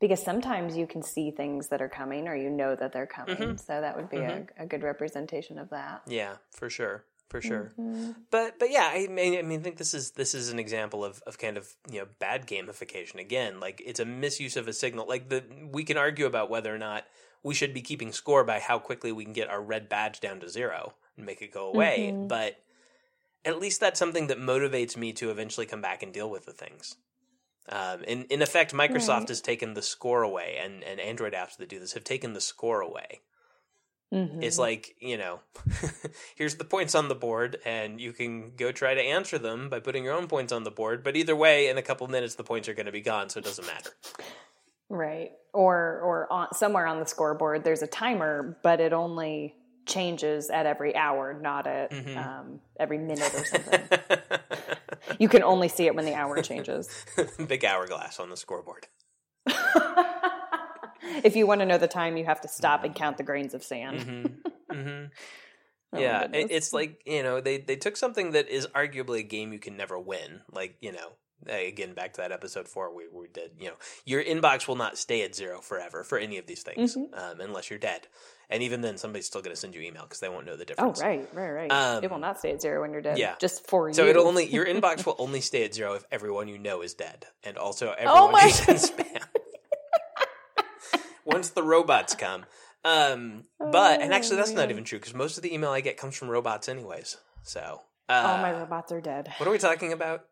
[0.01, 3.37] Because sometimes you can see things that are coming or you know that they're coming.
[3.37, 3.61] Mhm.
[3.61, 4.49] So that would be Mhm.
[4.59, 6.03] a, a good representation of that.
[6.07, 7.73] Yeah, for sure, for sure.
[7.79, 8.15] Mhm.
[8.31, 11.05] But but yeah, I mean, I mean, I think this is this is an example
[11.05, 13.61] of of kind of you know bad gamification again.
[13.61, 15.07] Like it's a misuse of a signal.
[15.09, 17.05] Like the we can argue about whether or not
[17.43, 20.41] we should be keeping score by how quickly we can get our red badge down
[20.41, 22.11] to zero and make it go away.
[22.13, 22.29] Mhm.
[22.29, 22.57] But
[23.45, 26.53] at least that's something that motivates me to eventually come back and deal with the
[26.53, 26.97] things.
[27.69, 29.29] Um, in in effect, Microsoft Right.
[29.29, 32.41] has taken the score away, and and Android apps that do this have taken the
[32.41, 33.21] score away.
[34.15, 34.43] Mhm.
[34.45, 35.41] It's like you know,
[36.37, 39.81] here's the points on the board, and you can go try to answer them by
[39.81, 41.03] putting your own points on the board.
[41.03, 43.39] But either way, in a couple minutes, the points are going to be gone, so
[43.39, 43.91] it doesn't matter.
[44.89, 45.33] Right.
[45.53, 49.55] Or or on, somewhere on the scoreboard there's a timer, but it only
[49.87, 52.17] changes at every hour, not at Mhm.
[52.17, 53.81] um, every minute or something.
[55.19, 56.89] you can only see it when the hour changes.
[57.49, 58.87] Big hourglass on the scoreboard.
[61.25, 63.55] if you want to know the time, you have to stop and count the grains
[63.55, 64.03] of sand.
[64.03, 64.27] hmm
[64.73, 65.05] hmm
[65.93, 69.23] Oh yeah, it, it's like you know they they took something that is arguably a
[69.23, 70.41] game you can never win.
[70.51, 71.13] Like you know,
[71.47, 73.53] again back to that episode four we we did.
[73.61, 76.97] You know, your inbox will not stay at zero forever for any of these things
[76.97, 77.15] Mm-hmm.
[77.17, 78.09] um, unless you're dead.
[78.51, 80.65] And even then, somebody's still going to send you email because they won't know the
[80.65, 81.73] difference Oh right, right, right.
[81.73, 83.17] Um, it will not stay at zero when you're dead.
[83.17, 83.37] yeah.
[83.41, 84.11] just for So you.
[84.11, 87.27] it'll only your inbox will only stay at zero if everyone you know is dead,
[87.45, 89.23] and also everyone Oh my who's in spam.
[91.25, 92.45] Once the robots come,
[92.85, 95.81] um, but and actually that's Oh, not even true because most of the email I
[95.81, 97.17] get comes from robots anyways.
[97.43, 99.33] So uh, All my robots are dead.
[99.39, 100.25] What are we talking about?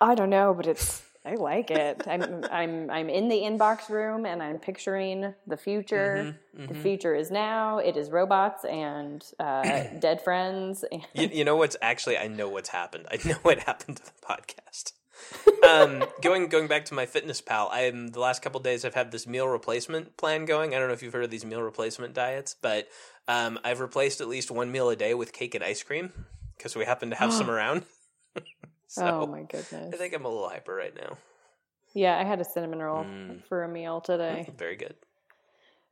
[0.00, 2.02] I don't know, but it's I like it.
[2.06, 6.34] I'm I'm I'm in the inbox room and I'm picturing the future.
[6.56, 6.82] Mhm, The mhm.
[6.82, 7.78] future is now.
[7.78, 10.84] It is robots and uh, dead friends.
[10.90, 12.18] And You, you know what's actually?
[12.18, 13.06] I know what's happened.
[13.10, 14.92] I know what happened to the podcast.
[15.68, 19.10] Um, going going back to my fitness pal, I'm the last couple days I've had
[19.10, 20.74] this meal replacement plan going.
[20.74, 22.88] I don't know if you've heard of these meal replacement diets, but
[23.28, 26.12] um, I've replaced at least one meal a day with cake and ice cream
[26.56, 27.82] because we happen to have some around.
[28.86, 29.94] so oh my goodness!
[29.94, 31.16] I think I'm a little hyper right now.
[31.94, 33.44] yeah, I had a cinnamon roll Mm.
[33.48, 34.50] for a meal today.
[34.56, 34.94] Very good.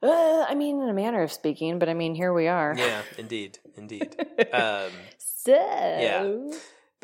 [0.02, 2.74] Uh, I mean, in a manner of speaking, but I mean, here we are.
[2.76, 4.14] Yeah, indeed, indeed.
[4.52, 6.52] Um, So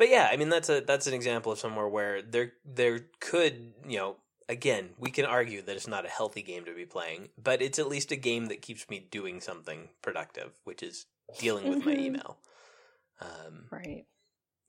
[0.01, 3.73] But yeah, I mean that's a that's an example of somewhere where there there could
[3.87, 4.15] you know
[4.49, 7.77] again we can argue that it's not a healthy game to be playing, but it's
[7.77, 11.05] at least a game that keeps me doing something productive, which is
[11.37, 11.99] dealing with my Mhm.
[11.99, 12.39] email.
[13.19, 14.07] Um, right.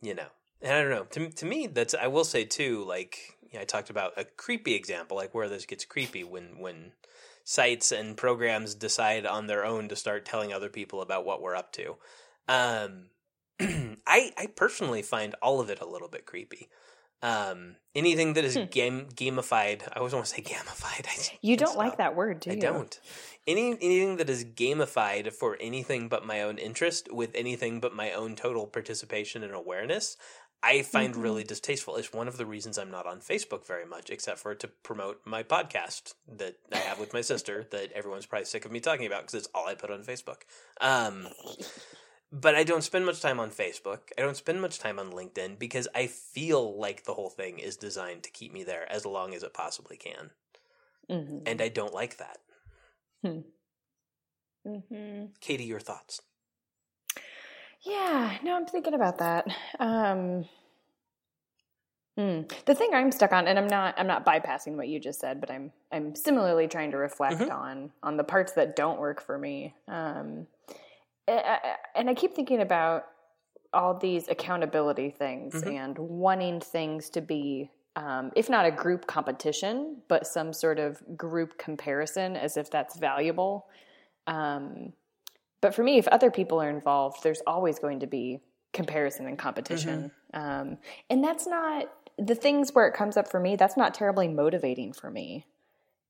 [0.02, 0.28] you know,
[0.60, 1.04] and I don't know.
[1.04, 2.84] To to me, that's I will say too.
[2.84, 6.58] Like you know, I talked about a creepy example, like where this gets creepy when
[6.58, 6.92] when
[7.42, 11.56] sites and programs decide on their own to start telling other people about what we're
[11.56, 11.96] up to.
[12.48, 13.06] Um,
[14.06, 16.68] I I personally find all of it a little bit creepy.
[17.24, 18.64] Um, anything that is Hmm.
[18.64, 21.06] game gamified, I always want to say gamified.
[21.32, 22.56] I You don't like that word, do you?
[22.56, 22.98] I don't.
[23.46, 28.10] Any anything that is gamified for anything but my own interest, with anything but my
[28.12, 30.16] own total participation and awareness,
[30.64, 31.22] I find Mhm.
[31.22, 31.94] really distasteful.
[31.96, 35.20] It's one of the reasons I'm not on Facebook very much, except for to promote
[35.24, 39.06] my podcast that I have with my sister that everyone's probably sick of me talking
[39.06, 40.42] about because it's all I put on Facebook.
[40.80, 41.28] Um,
[42.32, 43.98] but I don't spend much time on Facebook.
[44.16, 47.76] I don't spend much time on LinkedIn because I feel like the whole thing is
[47.76, 50.30] designed to keep me there as long as it possibly can.
[51.08, 52.38] hmm And I don't like that.
[54.64, 56.22] hmm Katie, your thoughts?
[57.82, 59.46] Yeah, no, I'm thinking about that.
[59.80, 60.44] Um,
[62.16, 62.42] hmm.
[62.64, 65.40] The thing I'm stuck on, and I'm not, I'm not bypassing what you just said,
[65.40, 67.50] but I'm, I'm similarly trying to reflect Mhm.
[67.50, 69.74] on, on the parts that don't work for me.
[69.88, 70.46] Um,
[71.28, 73.06] and I keep thinking about
[73.72, 75.74] all these accountability things Mhm.
[75.74, 81.02] and wanting things to be, um, if not a group competition, but some sort of
[81.16, 83.66] group comparison, as if that's valuable.
[84.26, 84.92] Um,
[85.60, 88.40] but for me, if other people are involved, there's always going to be
[88.72, 90.10] comparison and competition.
[90.34, 94.28] Um, and that's not the things where it comes up for me, that's not terribly
[94.28, 95.46] motivating for me.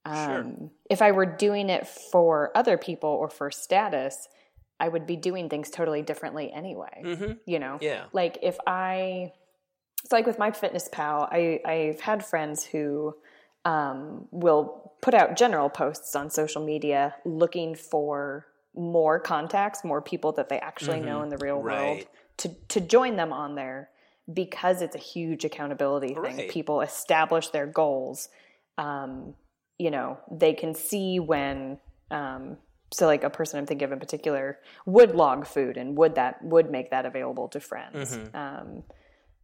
[0.05, 4.29] Um, If I were doing it for other people or for status,
[4.83, 7.03] I would be doing things totally differently anyway.
[7.05, 7.33] Mm-hmm.
[7.47, 7.79] You know?
[7.81, 8.05] Yeah.
[8.13, 9.33] like if I,
[10.03, 13.15] it's like with my fitness pal, I, I've had friends who
[13.65, 20.33] um, will put out general posts on social media looking for more contacts, more people
[20.33, 22.19] that they actually know in the real world Mm-hmm.
[22.39, 23.91] To, to join them on there
[24.33, 26.37] because it's a huge accountability thing.
[26.39, 26.51] Right.
[26.51, 28.29] People establish their goals.
[28.79, 29.35] Um,
[29.79, 31.79] you know, they can see when,
[32.11, 32.57] um,
[32.93, 36.43] so like a person I'm thinking of in particular would log food and would that
[36.45, 38.17] would make that available to friends.
[38.17, 38.35] Mhm.
[38.35, 38.83] Um,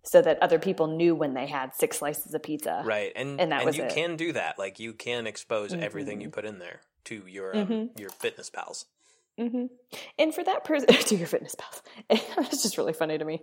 [0.04, 2.82] so that other people knew when they had six slices of pizza.
[2.84, 3.12] Right.
[3.16, 3.90] And And that and was you it.
[3.94, 4.58] can do that.
[4.58, 7.98] Like you can expose everything you put in there to your um, Mhm.
[7.98, 8.86] your fitness pals.
[9.38, 9.66] hmm
[10.18, 13.42] And for that person, to your fitness pals, it's just really funny to me.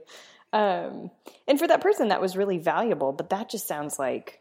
[0.53, 1.11] Um,
[1.47, 3.11] and for that person, that was really valuable.
[3.11, 4.39] But that just sounds like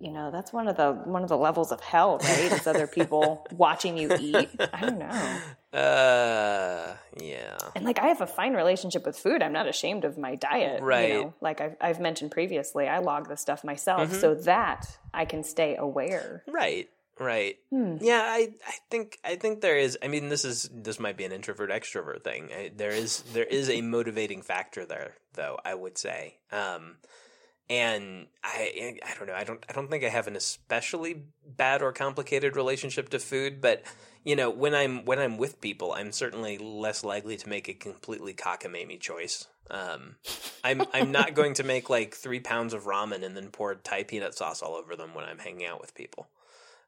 [0.00, 2.52] you know, that's one of the one of the levels of hell, right?
[2.52, 4.48] Is other people watching you eat.
[4.72, 5.38] I don't know.
[5.72, 7.56] Uh, yeah.
[7.76, 9.40] And like I have a fine relationship with food.
[9.40, 10.82] I'm not ashamed of my diet.
[10.82, 11.10] Right.
[11.10, 11.34] You know?
[11.40, 15.76] Like I've I've mentioned previously, I log the stuff myself so that I can stay
[15.76, 16.42] aware.
[16.48, 16.88] Right.
[17.20, 17.58] Right.
[17.68, 17.98] Hmm.
[18.00, 19.98] Yeah, I, I think I think there is.
[20.02, 22.48] I mean, this is this might be an introvert extrovert thing.
[22.50, 25.58] I, there is there is a motivating factor there, though.
[25.62, 26.96] I would say, um,
[27.70, 29.34] and I I don't know.
[29.34, 33.60] I don't I don't think I have an especially bad or complicated relationship to food,
[33.60, 33.84] but
[34.24, 37.74] you know, when I'm when I'm with people, I'm certainly less likely to make a
[37.74, 39.46] completely cockamamie choice.
[39.70, 40.16] Um,
[40.64, 44.02] I'm I'm not going to make like three pounds of ramen and then pour Thai
[44.02, 46.26] peanut sauce all over them when I'm hanging out with people.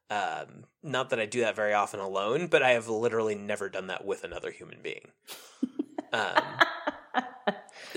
[0.09, 3.87] Um, not that I do that very often alone, but I have literally never done
[3.87, 5.07] that with another human being.
[6.13, 6.43] Um,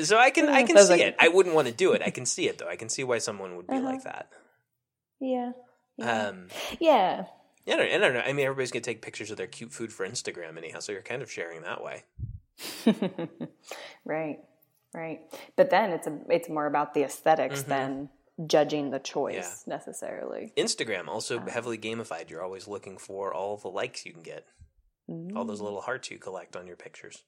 [0.02, 1.16] so I can I can Sounds see like- it.
[1.18, 2.02] I wouldn't want to do it.
[2.04, 2.68] I can see it though.
[2.68, 3.84] I can see why someone would be Uh-huh.
[3.84, 4.28] like that.
[5.20, 5.52] Yeah.
[5.98, 6.26] Yeah.
[6.28, 7.24] Um, yeah.
[7.64, 8.20] yeah, I don't, I don't know.
[8.20, 11.00] I mean, everybody's gonna take pictures of their cute food for Instagram anyhow, so you're
[11.02, 12.04] kind of sharing that way.
[14.04, 14.38] right.
[14.94, 15.20] Right.
[15.56, 18.08] But then it's a, it's more about the esthetics than
[18.46, 20.52] judging the choice necessarily.
[20.56, 22.30] Instagram also heavily gamified.
[22.30, 24.46] You're always looking for all the likes you can get,
[25.34, 27.24] all those little hearts you collect on your pictures.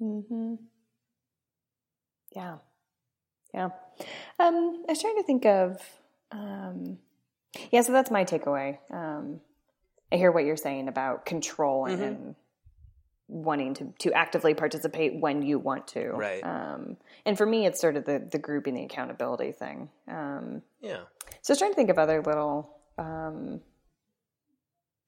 [0.00, 0.54] Mm-hmm.
[2.34, 2.58] Yeah.
[3.54, 3.70] Yeah.
[4.38, 5.80] Um, I was trying to think of,
[6.30, 6.98] um,
[7.70, 8.78] yeah, so that's my takeaway.
[8.90, 9.40] Um,
[10.12, 12.34] I hear what you're saying about control and, and
[13.26, 16.10] wanting to, to actively participate when you want to.
[16.10, 16.42] Right.
[16.42, 19.90] Um, and for me, it's sort of the, the group and the accountability thing.
[20.06, 21.00] Um, Yeah.
[21.42, 23.60] so I was trying to think of other little um,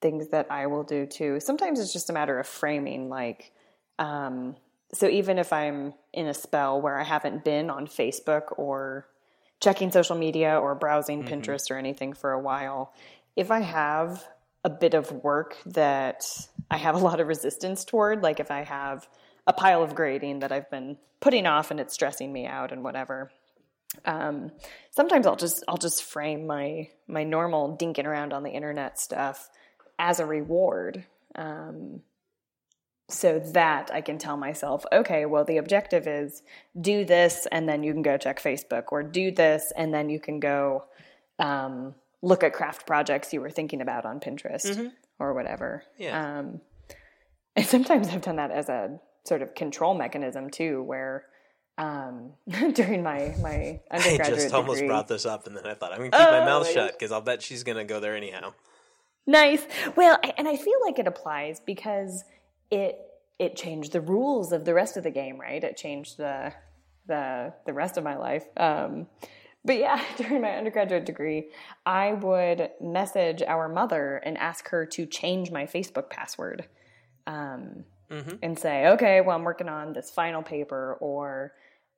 [0.00, 1.40] things that I will do too.
[1.40, 3.52] Sometimes it's just a matter of framing, like,
[3.98, 4.56] um,
[4.92, 9.06] so even if I'm in a spell where I haven't been on Facebook or
[9.60, 12.92] checking social media or browsing Pinterest or anything for a while,
[13.36, 14.24] if I have
[14.64, 16.24] a bit of work that
[16.70, 19.08] I have a lot of resistance toward, like if I have
[19.46, 22.82] a pile of grading that I've been putting off and it's stressing me out and
[22.82, 23.30] whatever,
[24.04, 24.50] um,
[24.90, 29.50] sometimes I'll just I'll just frame my my normal dinking around on the internet stuff
[29.98, 31.04] as a reward.
[31.34, 32.02] Um,
[33.10, 36.42] so that I can tell myself, okay, well, the objective is
[36.80, 40.20] do this, and then you can go check Facebook, or do this, and then you
[40.20, 40.84] can go
[41.38, 45.82] um, look at craft projects you were thinking about on Pinterest or whatever.
[45.98, 46.38] Yeah.
[46.38, 46.60] Um,
[47.56, 51.24] and sometimes I've done that as a sort of control mechanism too, where
[51.78, 52.32] um,
[52.74, 55.98] during my my I undergraduate just almost brought this up, and then I thought I'm
[55.98, 58.52] gonna keep my Oh, mouth my shut because I'll bet she's gonna go there anyhow.
[59.26, 59.66] Nice.
[59.96, 62.24] Well, I- and I feel like it applies because
[62.70, 62.98] it
[63.38, 65.62] it changed the rules of the rest of the game, right?
[65.62, 66.52] It changed the
[67.06, 68.44] the the rest of my life.
[68.56, 69.06] Um,
[69.64, 71.50] but yeah, during my undergraduate degree,
[71.84, 76.66] I would message our mother and ask her to change my Facebook password.
[77.26, 77.84] Um,
[78.42, 81.52] and say, okay, well, I'm working on this final paper, or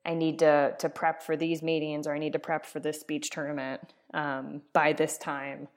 [0.05, 2.99] I need to to prep for these meetings, or I need to prep for this
[2.99, 3.81] speech tournament
[4.13, 5.67] um, by this time.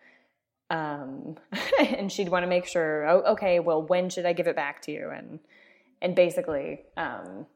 [0.71, 1.37] Um,
[1.79, 4.83] and she'd want to make sure, oh, okay, well, when should I give it back
[4.83, 5.11] to you?
[5.11, 5.41] And
[6.03, 7.47] and basically, um,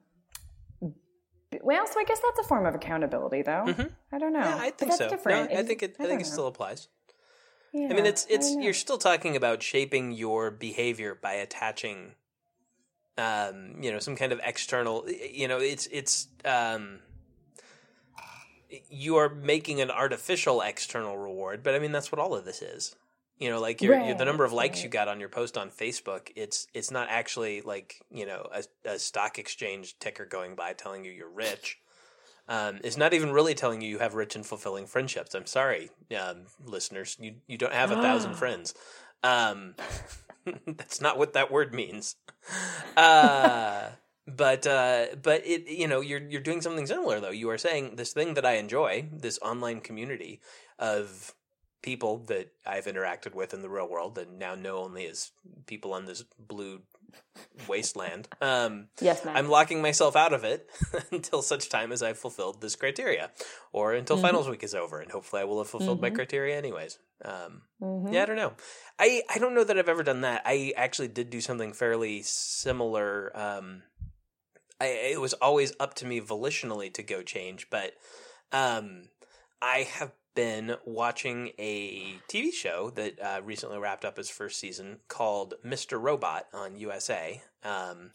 [1.63, 3.65] well, so I guess that's a form of accountability, though.
[4.13, 4.41] I don't know.
[4.41, 5.09] Yeah, I think so.
[5.27, 5.97] No, I think it.
[5.99, 6.33] I, don't think it know.
[6.33, 6.89] still applies.
[7.73, 12.15] Yeah, I mean, it's it's you're still talking about shaping your behavior by attaching,
[13.19, 15.09] um, you know, some kind of external.
[15.09, 17.01] You know, it's it's um,
[18.89, 22.63] you are making an artificial external reward, but I mean that's what all of this
[22.63, 22.95] is.
[23.39, 24.85] You know, like your, your the number of likes right.
[24.85, 26.31] you got on your post on Facebook.
[26.37, 31.05] It's it's not actually like you know a, a stock exchange ticker going by telling
[31.05, 31.79] you you're rich.
[32.49, 35.35] Um, it's not even really telling you you have rich and fulfilling friendships.
[35.35, 35.89] I'm sorry,
[36.21, 38.75] um, listeners, you you don't have a thousand friends.
[39.23, 39.75] Um,
[40.67, 42.17] that's not what that word means.
[42.97, 43.89] Uh,
[44.37, 47.31] but uh, but it you know you're you're doing something similar though.
[47.31, 50.41] You are saying this thing that I enjoy, this online community
[50.79, 51.35] of
[51.83, 55.31] people that I've interacted with in the real world and now know only as
[55.67, 56.83] people on this blue
[57.69, 58.29] wasteland.
[58.41, 59.35] Um, yes, ma'am.
[59.37, 60.69] I'm locking myself out of it
[61.11, 63.31] until such time as I've fulfilled this criteria,
[63.73, 64.27] or until Mm-hmm.
[64.27, 66.99] finals week is over, and hopefully I will have fulfilled my criteria anyways.
[67.25, 68.13] Um, Mm-hmm.
[68.13, 68.53] Yeah, I don't know.
[68.99, 70.43] I I don't know that I've ever done that.
[70.45, 73.33] I actually did do something fairly similar.
[73.35, 73.83] Um,
[74.81, 77.93] I it was always up to me volitionally to go change, but
[78.53, 79.09] um,
[79.61, 84.99] I have been watching a TV show that uh, recently wrapped up its first season
[85.09, 86.01] called Mr.
[86.01, 87.43] Robot on USA.
[87.65, 88.13] Um,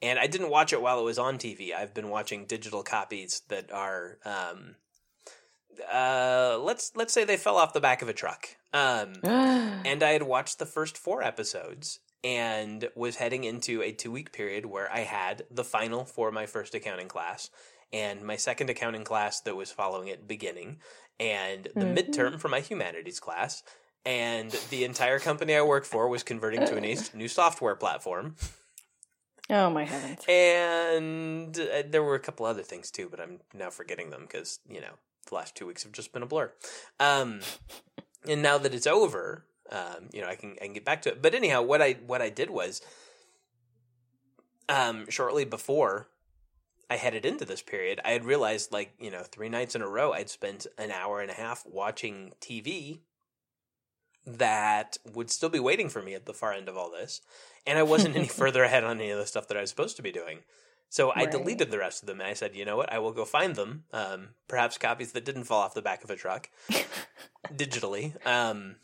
[0.00, 1.74] And I didn't watch it while it was on TV.
[1.74, 4.76] I've been watching digital copies that are um,
[5.92, 8.48] uh, let's let's say they fell off the back of a truck.
[8.72, 14.10] Um, and I had watched the first four episodes and was heading into a two
[14.10, 17.50] week period where I had the final for my first accounting class
[17.92, 20.78] and my second accounting class that was following it beginning
[21.20, 21.94] and the mm-hmm.
[21.94, 23.62] midterm for my humanities class
[24.06, 26.76] and the entire company I work for was converting to
[27.12, 28.36] a new software platform.
[29.50, 30.24] Oh my heavens!
[30.28, 34.60] And uh, there were a couple other things too, but I'm now forgetting them because
[34.68, 34.94] you know
[35.28, 36.52] the last two weeks have just been a blur.
[36.98, 37.40] Um,
[38.26, 41.10] and now that it's over, um, you know, I can I can get back to
[41.10, 41.22] it.
[41.22, 42.82] But anyhow, what I what I did was,
[44.68, 46.08] um, shortly before
[46.88, 49.88] I headed into this period, I had realized like you know three nights in a
[49.88, 53.00] row I'd spent an hour and a half watching TV
[54.24, 57.20] that would still be waiting for me at the far end of all this,
[57.66, 59.96] and I wasn't any further ahead on any of the stuff that I was supposed
[59.96, 60.40] to be doing.
[60.88, 61.30] So I right.
[61.30, 62.92] deleted the rest of them, and I said, you know what?
[62.92, 63.84] I will go find them.
[63.92, 66.48] Um, perhaps copies that didn't fall off the back of a truck,
[67.52, 68.14] digitally.
[68.26, 68.76] Um,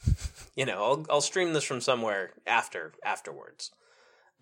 [0.57, 3.71] you know, I'll, I'll stream this from somewhere after afterwards.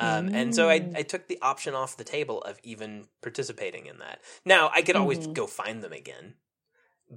[0.01, 0.35] Um, mm.
[0.35, 0.97] And so I, mm.
[0.97, 4.21] I took the option off the table of even participating in that.
[4.47, 5.35] Now I could always mm-hmm.
[5.35, 6.35] go find them again,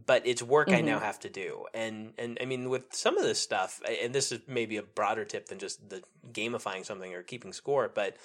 [0.06, 0.78] but it's work mm-hmm.
[0.78, 1.06] I now mm-hmm.
[1.06, 1.66] have to do.
[1.74, 5.24] And and I mean with some of this stuff, and this is maybe a broader
[5.24, 8.18] tip than just the gamifying something or keeping score, but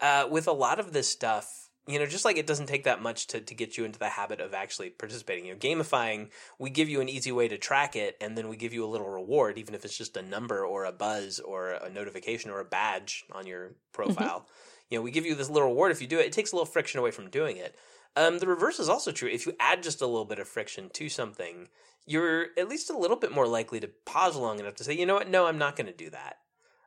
[0.00, 3.00] uh, with a lot of this stuff, you know, just like it doesn't take that
[3.00, 5.46] much to, to get you into the habit of actually participating.
[5.46, 8.56] You know, gamifying, we give you an easy way to track it, and then we
[8.56, 11.72] give you a little reward, even if it's just a number or a buzz or
[11.72, 14.40] a notification or a badge on your profile.
[14.40, 14.84] Mm-hmm.
[14.90, 16.26] You know, we give you this little reward if you do it.
[16.26, 17.76] It takes a little friction away from doing it.
[18.16, 19.28] Um, the reverse is also true.
[19.28, 21.68] If you add just a little bit of friction to something,
[22.06, 25.06] you're at least a little bit more likely to pause long enough to say, you
[25.06, 26.38] know what, no, I'm not going to do that.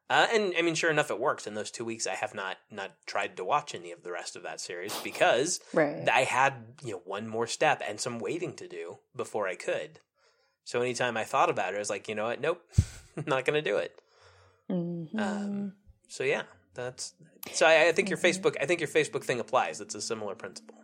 [0.10, 1.46] Uh, and I mean, sure enough, it works.
[1.46, 4.36] In those two weeks, I have not not tried to watch any of the rest
[4.36, 6.08] of that series because right.
[6.10, 6.54] I had
[6.84, 10.00] you know one more step and some waiting to do before I could.
[10.64, 12.42] So anytime I thought about it, I was like, you know what?
[12.42, 12.62] Nope,
[13.28, 14.00] not going to do it.
[14.70, 15.20] Mm-hmm.
[15.20, 15.74] Um,
[16.08, 16.44] so yeah,
[16.74, 17.14] that's
[17.52, 17.68] so.
[17.68, 18.26] I, I think mm-hmm.
[18.26, 18.56] your Facebook.
[18.60, 19.80] I think your Facebook thing applies.
[19.80, 20.76] It's a similar principle.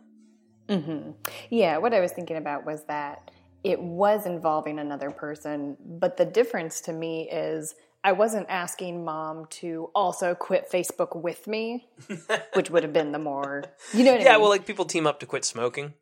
[0.68, 1.10] Mm-hmm.
[1.50, 3.30] Yeah, what I was thinking about was that
[3.64, 7.74] it was involving another person, but the difference to me is
[8.06, 11.88] I wasn't asking mom to also quit Facebook with me,
[12.52, 14.14] which would have been the more, you know.
[14.14, 14.42] yeah, I mean?
[14.42, 15.92] well, like people team up to quit smoking.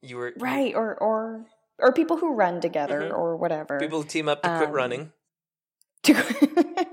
[0.00, 1.44] You were right, or or
[1.80, 3.16] or people who run together, mm-hmm.
[3.16, 3.80] or whatever.
[3.80, 5.12] People team up to quit um, running.
[6.04, 6.14] To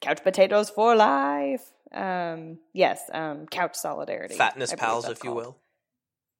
[0.00, 1.72] couch potatoes for life.
[1.92, 4.36] Um, yes, um, couch solidarity.
[4.36, 5.24] Fatness pals, if called.
[5.24, 5.58] you will.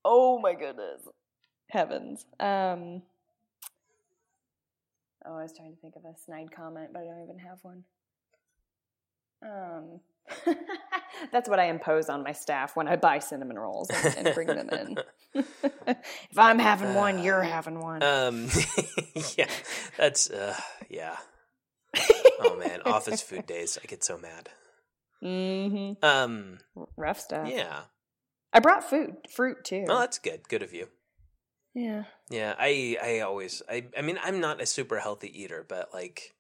[0.06, 1.06] Oh my goodness,
[1.68, 2.24] heavens.
[2.40, 3.02] Um,
[5.28, 7.58] Oh, I was trying to think of a snide comment, but I don't even have
[7.62, 7.84] one.
[9.42, 10.00] Um,
[11.32, 14.48] that's what I impose on my staff when I buy cinnamon rolls and, and bring
[14.48, 14.96] them in.
[15.84, 18.02] if I'm having one, you're uh, having one.
[18.02, 18.48] Um,
[19.36, 19.48] yeah,
[19.96, 20.56] that's uh,
[20.88, 21.16] yeah.
[22.40, 23.78] oh man, office food days.
[23.82, 24.48] I get so mad.
[25.22, 26.04] Mm-hmm.
[26.04, 26.58] Um,
[26.96, 27.48] rough stuff.
[27.48, 27.82] Yeah.
[28.52, 29.84] I brought food, fruit too.
[29.88, 30.48] Oh, that's good.
[30.48, 30.88] Good of you.
[31.76, 32.04] Yeah.
[32.30, 36.34] Yeah, I I always I I mean I'm not a super healthy eater, but like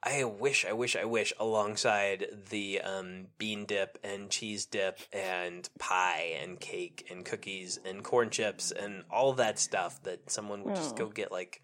[0.00, 5.68] I wish I wish I wish alongside the um, bean dip and cheese dip and
[5.80, 10.76] pie and cake and cookies and corn chips and all that stuff that someone would
[10.76, 11.10] just go oh.
[11.10, 11.62] get like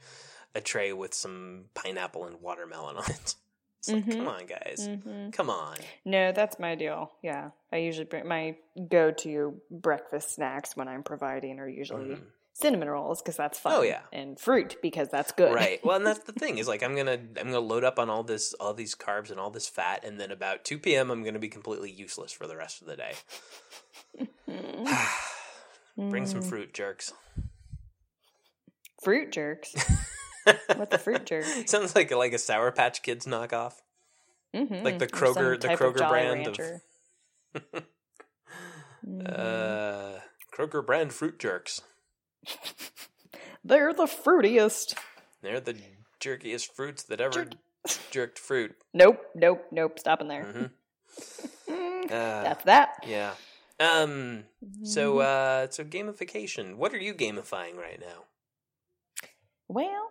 [0.57, 3.34] a tray with some pineapple and watermelon on it.
[3.78, 4.11] It's mm-hmm.
[4.11, 5.30] come on, guys, mm-hmm.
[5.30, 5.76] come on.
[6.04, 7.12] No, that's my deal.
[7.22, 8.57] Yeah, I usually bring my
[8.88, 12.22] go-to breakfast snacks when I'm providing are usually mm
[12.59, 13.72] cinnamon rolls because that's fun.
[13.74, 15.54] Oh yeah, and fruit because that's good.
[15.54, 15.84] Right.
[15.84, 18.22] Well, and that's the thing is like I'm gonna I'm gonna load up on all
[18.22, 21.11] this all these carbs and all this fat, and then about two p.m.
[21.11, 23.12] I'm gonna be completely useless for the rest of the day.
[25.96, 26.48] Bring some mm.
[26.48, 27.12] fruit, jerks.
[29.02, 29.74] Fruit jerks.
[30.76, 31.44] What's a fruit jerk?
[31.66, 33.74] Sounds like like a Sour Patch Kids knockoff.
[34.54, 34.84] Mm-hmm.
[34.84, 36.82] Like the Kroger the Kroger of brand Rancher.
[37.54, 37.62] of.
[39.07, 39.26] mm-hmm.
[39.26, 40.20] uh,
[40.54, 41.82] Kroger brand fruit jerks.
[43.64, 44.94] They're the fruitiest.
[45.42, 45.76] They're the
[46.20, 47.53] jerkiest fruits that ever Jerk.
[48.11, 48.76] jerked fruit.
[48.94, 49.99] Nope, nope, nope.
[49.99, 50.44] Stopping there.
[50.44, 51.72] Mm-hmm.
[52.05, 53.05] uh, That's that.
[53.07, 53.32] Yeah.
[53.78, 54.44] Um.
[54.84, 55.66] So, mm-hmm.
[55.66, 56.76] uh, so gamification.
[56.76, 58.24] What are you gamifying right now?
[59.68, 60.09] Well,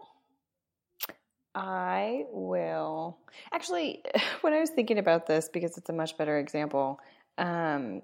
[1.53, 3.17] I will
[3.51, 4.03] actually.
[4.41, 6.99] When I was thinking about this, because it's a much better example,
[7.37, 8.01] um,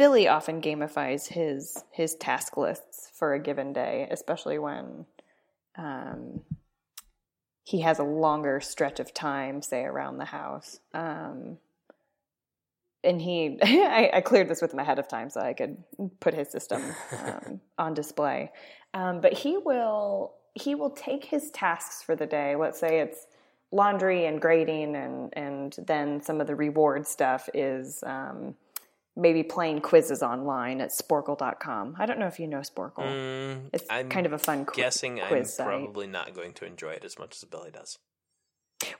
[0.00, 5.04] Billy often gamifies his his task lists for a given day, especially when
[5.76, 6.40] um,
[7.64, 10.80] he has a longer stretch of time, say around the house.
[10.94, 11.58] Um,
[13.04, 15.76] and he, I, I, cleared this with him ahead of time so I could
[16.18, 16.82] put his system
[17.22, 18.52] um, on display.
[18.94, 22.56] Um, but he will he will take his tasks for the day.
[22.56, 23.26] Let's say it's
[23.70, 28.54] laundry and grading, and and then some of the reward stuff is um,
[29.20, 31.96] maybe playing quizzes online at sporcle.com.
[31.98, 33.04] I don't know if you know Sporcle.
[33.04, 36.64] Mm, it's I'm kind of a fun qu- guessing quiz I'm probably not going to
[36.64, 37.98] enjoy it as much as Billy does.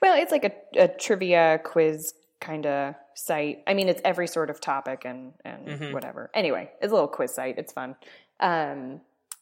[0.02, 3.62] Well, it's like a, a trivia quiz kind of site.
[3.66, 5.92] I mean, it's every sort of topic and and mm-hmm.
[5.92, 6.30] whatever.
[6.34, 7.56] Anyway, it's a little quiz site.
[7.58, 7.96] It's fun.
[8.40, 9.00] Um,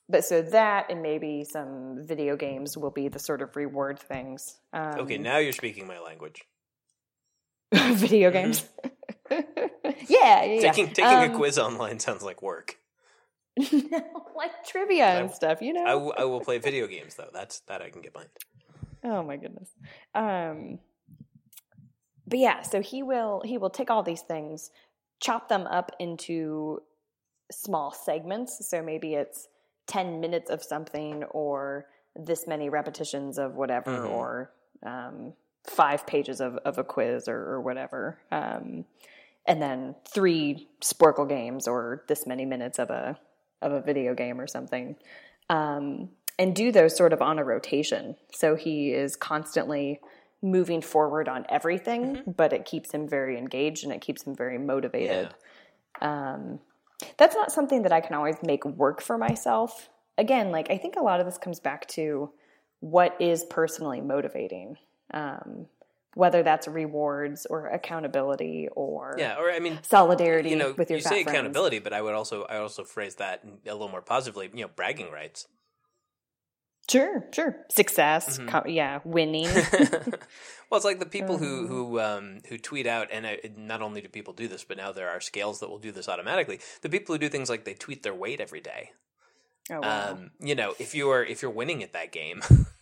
[0.09, 4.59] but so that and maybe some video games will be the sort of reward things.
[4.73, 6.45] Um, okay, now you're speaking my language.
[7.75, 8.89] video mm-hmm.
[10.09, 12.77] yeah, yeah, Taking taking um, a quiz online sounds like work.
[13.73, 14.03] no,
[14.37, 15.61] like trivia and stuff.
[15.61, 17.31] You know, I, w- I will play video games though.
[17.33, 18.31] That's that I can get behind.
[19.05, 19.71] Oh my goodness.
[20.15, 20.79] Um,
[22.27, 24.71] but yeah, so he will he will take all these things,
[25.21, 26.83] chop them up into
[27.51, 28.69] small segments.
[28.69, 29.49] So maybe it's
[29.87, 34.13] 10 minutes of something or this many repetitions of whatever mm-hmm.
[34.13, 34.51] or
[34.85, 35.33] um,
[35.67, 38.19] five pages of, of a quiz or, or whatever.
[38.31, 38.85] Um,
[39.47, 43.19] and then three Sporcle games or this many minutes of a
[43.63, 44.97] of a video game or something.
[45.51, 48.15] Um, and do those sort of on a rotation.
[48.33, 50.01] So he is constantly
[50.41, 52.31] moving forward on everything, mm-hmm.
[52.33, 55.35] but it keeps him very engaged and it keeps him very motivated.
[56.01, 56.31] Yeah.
[56.33, 56.61] Um,
[57.17, 59.89] that's not something that I can always make work for myself.
[60.17, 62.31] Again, like I think a lot of this comes back to
[62.81, 64.77] what is personally motivating.
[65.13, 65.67] Um,
[66.19, 70.99] whether that's rewards or accountability or yeah, or I mean solidarity you know, with your
[70.99, 71.29] you say friends.
[71.29, 74.51] accountability, but I would also I also phrase that a little more positively.
[74.53, 75.47] You know, bragging rights.
[76.91, 77.57] Sure, sure.
[77.71, 78.49] Success, mm-hmm.
[78.49, 79.45] co- yeah, winning.
[80.71, 81.67] well, it's like the people who Mm-hmm.
[81.73, 84.91] who um, who tweet out, and uh, not only do people do this, but now
[84.91, 86.59] there are scales that will do this automatically.
[86.83, 88.91] The people who do things like they tweet their weight every day.
[89.71, 90.13] Oh, wow.
[90.13, 92.43] Um, you know, if you're if you're winning at that game,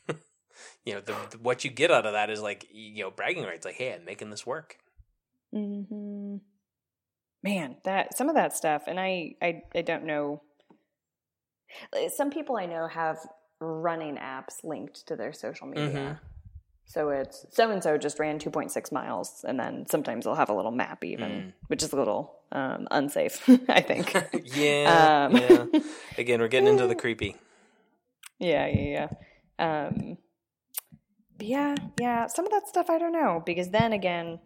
[0.87, 3.45] you know, the, the, what you get out of that is like you know bragging
[3.45, 3.66] rights.
[3.66, 4.78] Like, hey, I'm making this work.
[5.55, 6.37] mm-hmm.
[7.43, 10.43] Man, that some of that stuff, and I, I, I don't know.
[12.14, 13.18] Some people I know have
[13.61, 15.89] running apps linked to their social media.
[15.89, 16.12] Mm-hmm.
[16.87, 20.55] So it's so and so just ran 2.6 miles, and then sometimes they'll have a
[20.55, 21.53] little map even, mm.
[21.66, 24.14] which is a little um, unsafe, I think.
[24.57, 25.80] yeah, um, yeah.
[26.16, 27.37] Again, we're getting into the creepy.
[28.39, 29.09] Yeah, yeah,
[29.59, 29.89] yeah.
[29.89, 30.18] Um,
[31.41, 32.26] yeah, yeah.
[32.26, 34.39] Some of that stuff I don't know because then again,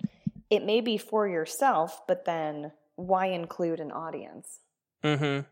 [0.51, 4.61] it may be for yourself, but then why include an audience?
[5.05, 5.47] Mm-hmm.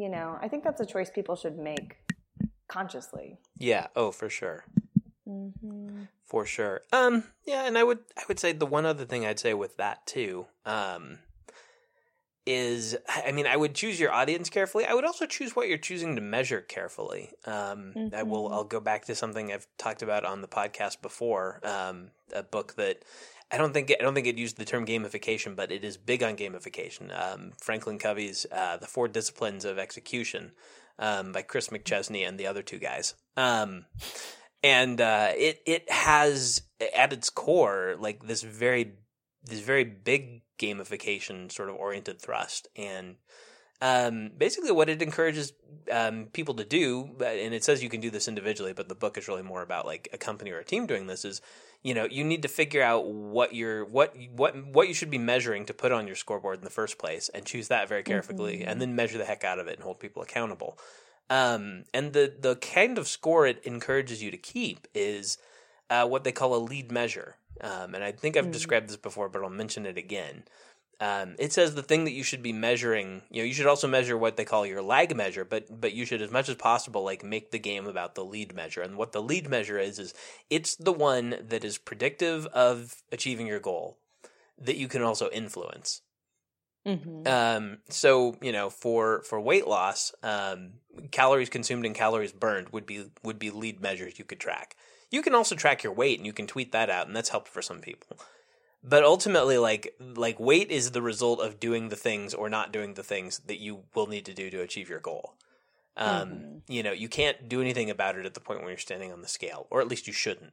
[0.00, 1.96] You know, I think that's a choice people should make
[2.68, 3.38] consciously.
[3.58, 3.86] Yeah.
[3.94, 4.64] Oh, for sure.
[5.26, 6.02] Mm-hmm.
[6.24, 6.82] For sure.
[6.92, 7.24] Um.
[7.46, 10.06] Yeah, and I would I would say the one other thing I'd say with that
[10.06, 10.46] too.
[10.66, 11.18] Um.
[12.46, 14.84] Is I mean I would choose your audience carefully.
[14.84, 17.30] I would also choose what you're choosing to measure carefully.
[17.46, 18.14] Um, mm-hmm.
[18.14, 18.52] I will.
[18.52, 21.60] I'll go back to something I've talked about on the podcast before.
[21.64, 23.02] Um, a book that
[23.50, 26.22] I don't think I don't think it used the term gamification, but it is big
[26.22, 27.16] on gamification.
[27.18, 30.52] Um, Franklin Covey's uh, "The Four Disciplines of Execution"
[30.98, 33.14] um, by Chris McChesney and the other two guys.
[33.36, 33.86] Um,
[34.62, 36.62] and uh, it it has
[36.96, 38.94] at its core like this very
[39.44, 42.68] this very big gamification sort of oriented thrust.
[42.76, 43.16] And
[43.82, 45.52] um, basically what it encourages
[45.92, 49.18] um, people to do and it says you can do this individually but the book
[49.18, 51.42] is really more about like a company or a team doing this is
[51.84, 55.18] you know you need to figure out what you're what what what you should be
[55.18, 58.58] measuring to put on your scoreboard in the first place and choose that very carefully
[58.58, 58.68] mm-hmm.
[58.68, 60.78] and then measure the heck out of it and hold people accountable.
[61.30, 65.38] Um, and the the kind of score it encourages you to keep is
[65.90, 68.52] uh, what they call a lead measure um, and I think I've mm.
[68.52, 70.44] described this before, but I'll mention it again.
[71.00, 73.22] Um, it says the thing that you should be measuring.
[73.30, 76.04] You know, you should also measure what they call your lag measure, but but you
[76.04, 78.80] should, as much as possible, like make the game about the lead measure.
[78.80, 80.14] And what the lead measure is is
[80.50, 83.98] it's the one that is predictive of achieving your goal
[84.58, 86.02] that you can also influence.
[86.86, 87.26] Mm-hmm.
[87.26, 90.74] Um, so you know, for for weight loss, um,
[91.10, 94.76] calories consumed and calories burned would be would be lead measures you could track.
[95.14, 97.52] You can also track your weight and you can tweet that out and that's helpful
[97.52, 98.18] for some people.
[98.82, 102.94] But ultimately like like weight is the result of doing the things or not doing
[102.94, 105.36] the things that you will need to do to achieve your goal.
[105.96, 106.72] Um, mm-hmm.
[106.72, 109.22] you know, you can't do anything about it at the point when you're standing on
[109.22, 110.52] the scale, or at least you shouldn't.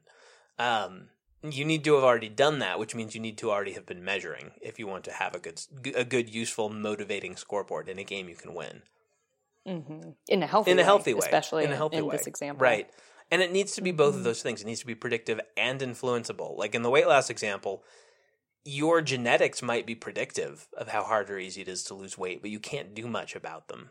[0.60, 1.08] Um,
[1.42, 4.04] you need to have already done that, which means you need to already have been
[4.04, 5.60] measuring if you want to have a good,
[5.96, 8.82] a good, useful, motivating scoreboard in a game you can win.
[9.66, 10.10] Mm-hmm.
[10.28, 12.16] In a healthy, in a healthy way, way, especially in a healthy in way.
[12.16, 12.88] this example, right?
[13.32, 14.18] And it needs to be both Mm-hmm.
[14.18, 14.60] of those things.
[14.60, 16.56] It needs to be predictive and influenceable.
[16.56, 17.82] Like in the weight loss example,
[18.64, 22.42] your genetics might be predictive of how hard or easy it is to lose weight,
[22.42, 23.90] but you can't do much about them.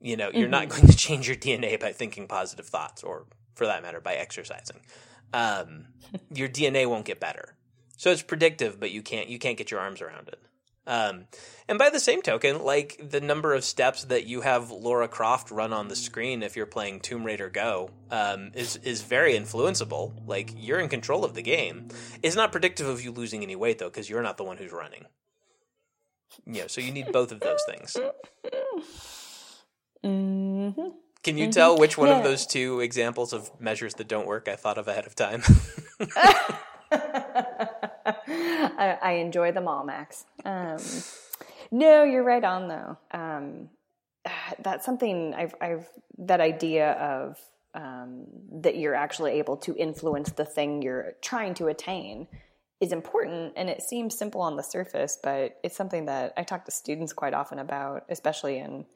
[0.00, 3.66] You know, you're not going to change your DNA by thinking positive thoughts, or for
[3.66, 4.80] that matter, by exercising.
[5.34, 5.88] Um,
[6.34, 7.54] your DNA won't get better.
[7.98, 10.40] So it's predictive, but you can't you can't get your arms around it.
[10.90, 11.26] Um,
[11.68, 15.52] and by the same token, like the number of steps that you have Lara Croft
[15.52, 20.12] run on the screen if you're playing Tomb Raider Go um, is is very influenceable.
[20.26, 21.88] Like you're in control of the game.
[22.24, 24.72] It's not predictive of you losing any weight though, because you're not the one who's
[24.72, 25.04] running.
[26.44, 27.96] Yeah, so you need both of those things.
[30.04, 30.88] Mm-hmm.
[31.22, 32.18] Can you tell which one Yeah.
[32.18, 35.42] of those two examples of measures that don't work I thought of ahead of time?
[36.92, 40.24] I, I enjoy them all, Max.
[40.44, 40.78] Um,
[41.70, 42.96] no, you're right on though.
[43.12, 43.68] Um,
[44.62, 45.88] that's something I've, I've
[46.18, 47.38] that idea of
[47.74, 48.26] um,
[48.62, 52.26] that you're actually able to influence the thing you're trying to attain
[52.80, 56.64] is important, and it seems simple on the surface, but it's something that I talk
[56.64, 58.86] to students quite often about, especially in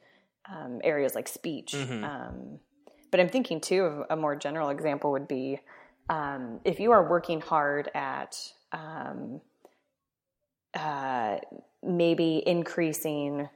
[0.51, 1.75] um, areas like speech.
[2.05, 2.61] Um,
[3.11, 5.61] but I'm thinking too of a more general example would be
[6.09, 8.37] um, if you are working hard at
[8.73, 9.41] um,
[10.75, 11.39] uh,
[11.83, 13.49] maybe increasing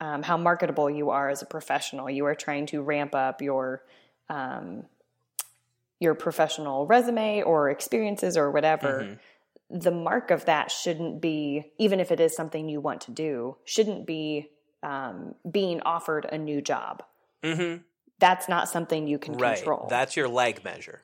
[0.00, 3.82] um, how marketable you are as a professional, you are trying to ramp up your
[4.28, 4.84] um,
[6.00, 9.18] your professional resume or experiences or whatever.
[9.70, 13.56] The mark of that shouldn't be, even if it is something you want to do,
[13.64, 14.50] shouldn't be
[14.82, 17.02] um, being offered a new job.
[17.42, 17.82] mm-hmm.
[18.18, 19.56] That's not something you can Right.
[19.56, 19.88] control.
[19.90, 21.02] That's your lag measure.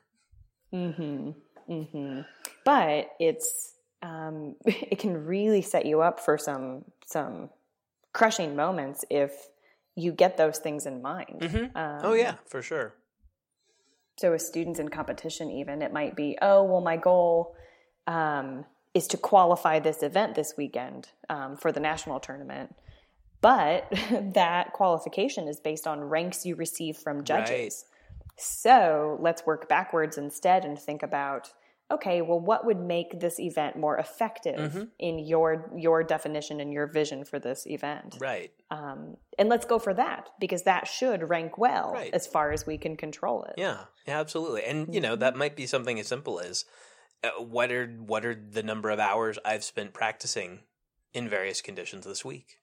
[0.73, 1.31] Mm-hmm.
[1.69, 2.21] Mm-hmm.
[2.65, 7.49] But it's um, it can really set you up for some some
[8.13, 9.49] crushing moments if
[9.95, 11.39] you get those things in mind.
[11.41, 11.77] Mm-hmm.
[11.77, 12.93] Um, oh yeah, for sure.
[14.17, 17.55] So with students in competition, even it might be, oh well, my goal
[18.05, 22.75] um, is to qualify this event this weekend um, for the national tournament.
[23.41, 23.87] But
[24.33, 27.85] that qualification is based on ranks you receive from judges.
[28.37, 31.49] So let's work backwards instead and think about
[31.91, 34.83] okay, well, what would make this event more effective Mm-hmm.
[34.99, 38.17] in your your definition and your vision for this event?
[38.19, 38.51] Right.
[38.71, 42.11] Um, and let's go for that because that should rank well Right.
[42.13, 43.53] as far as we can control it.
[43.57, 44.63] Yeah, yeah, absolutely.
[44.63, 45.19] And you know, Mm-hmm.
[45.19, 46.65] that might be something as simple as
[47.23, 50.61] uh, what are what are the number of hours I've spent practicing
[51.13, 52.57] in various conditions this week,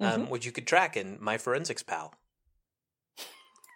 [0.00, 0.22] Mm-hmm.
[0.22, 2.14] um, which you could track in my forensics pal.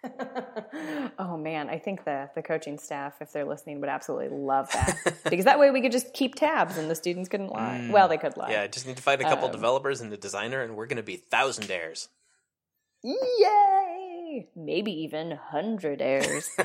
[1.19, 5.17] oh man, I think the the coaching staff, if they're listening, would absolutely love that
[5.29, 7.87] because that way we could just keep tabs and the students couldn't lie.
[7.91, 8.49] Well, they could lie.
[8.49, 8.51] Mm.
[8.53, 10.87] Yeah, I just need to find a couple Um, developers and a designer, and we're
[10.87, 12.07] going to be thousandaires.
[13.03, 14.47] Yay!
[14.55, 16.49] Maybe even hundred airs.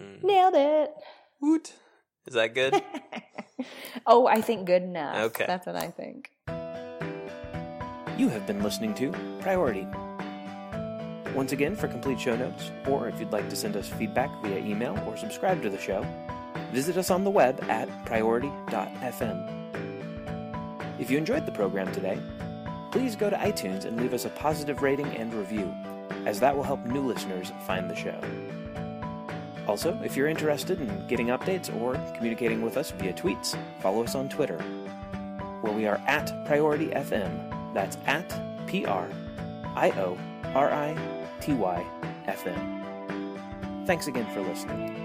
[0.00, 0.24] Mm.
[0.24, 0.90] Nailed it.
[1.40, 1.72] Woot!
[2.26, 2.82] Is that good?
[4.06, 5.16] Oh, I think good enough.
[5.26, 5.44] Okay.
[5.46, 6.23] That's what I think.
[8.16, 9.88] You have been listening to Priority.
[11.34, 14.58] Once again, for complete show notes, or if you'd like to send us feedback via
[14.58, 16.06] email or subscribe to the show,
[16.70, 19.50] visit us on the web at priority.fm.
[21.00, 22.20] If you enjoyed the program today,
[22.92, 25.74] please go to iTunes and leave us a positive rating and review,
[26.24, 28.20] as that will help new listeners find the show.
[29.66, 34.14] Also, if you're interested in getting updates or communicating with us via tweets, follow us
[34.14, 34.58] on Twitter,
[35.62, 37.53] where we are at Priority FM.
[37.74, 39.08] That's at P R
[39.74, 40.16] I O
[40.54, 40.96] R I
[41.40, 41.84] T Y
[42.26, 43.84] F M.
[43.84, 45.04] Thanks again for listening.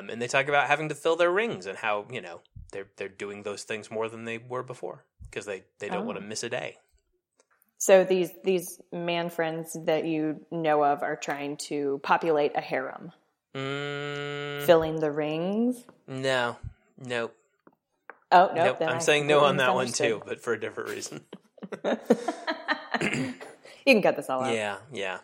[0.00, 2.40] um, and they talk about having to fill their rings and how you know
[2.70, 6.18] they're they're doing those things more than they were before because they they don't want
[6.18, 6.76] to miss a day.
[7.78, 13.12] So these these man friends that you know of are trying to populate a harem,
[13.54, 15.84] Mm, filling the rings.
[16.06, 16.56] no,
[16.98, 17.34] nope,
[18.30, 18.76] Oh no, nope.
[18.82, 21.20] I'm I saying no on that one too, but for a different reason.
[23.86, 24.54] You can cut this all out.
[24.54, 25.18] Yeah, yeah.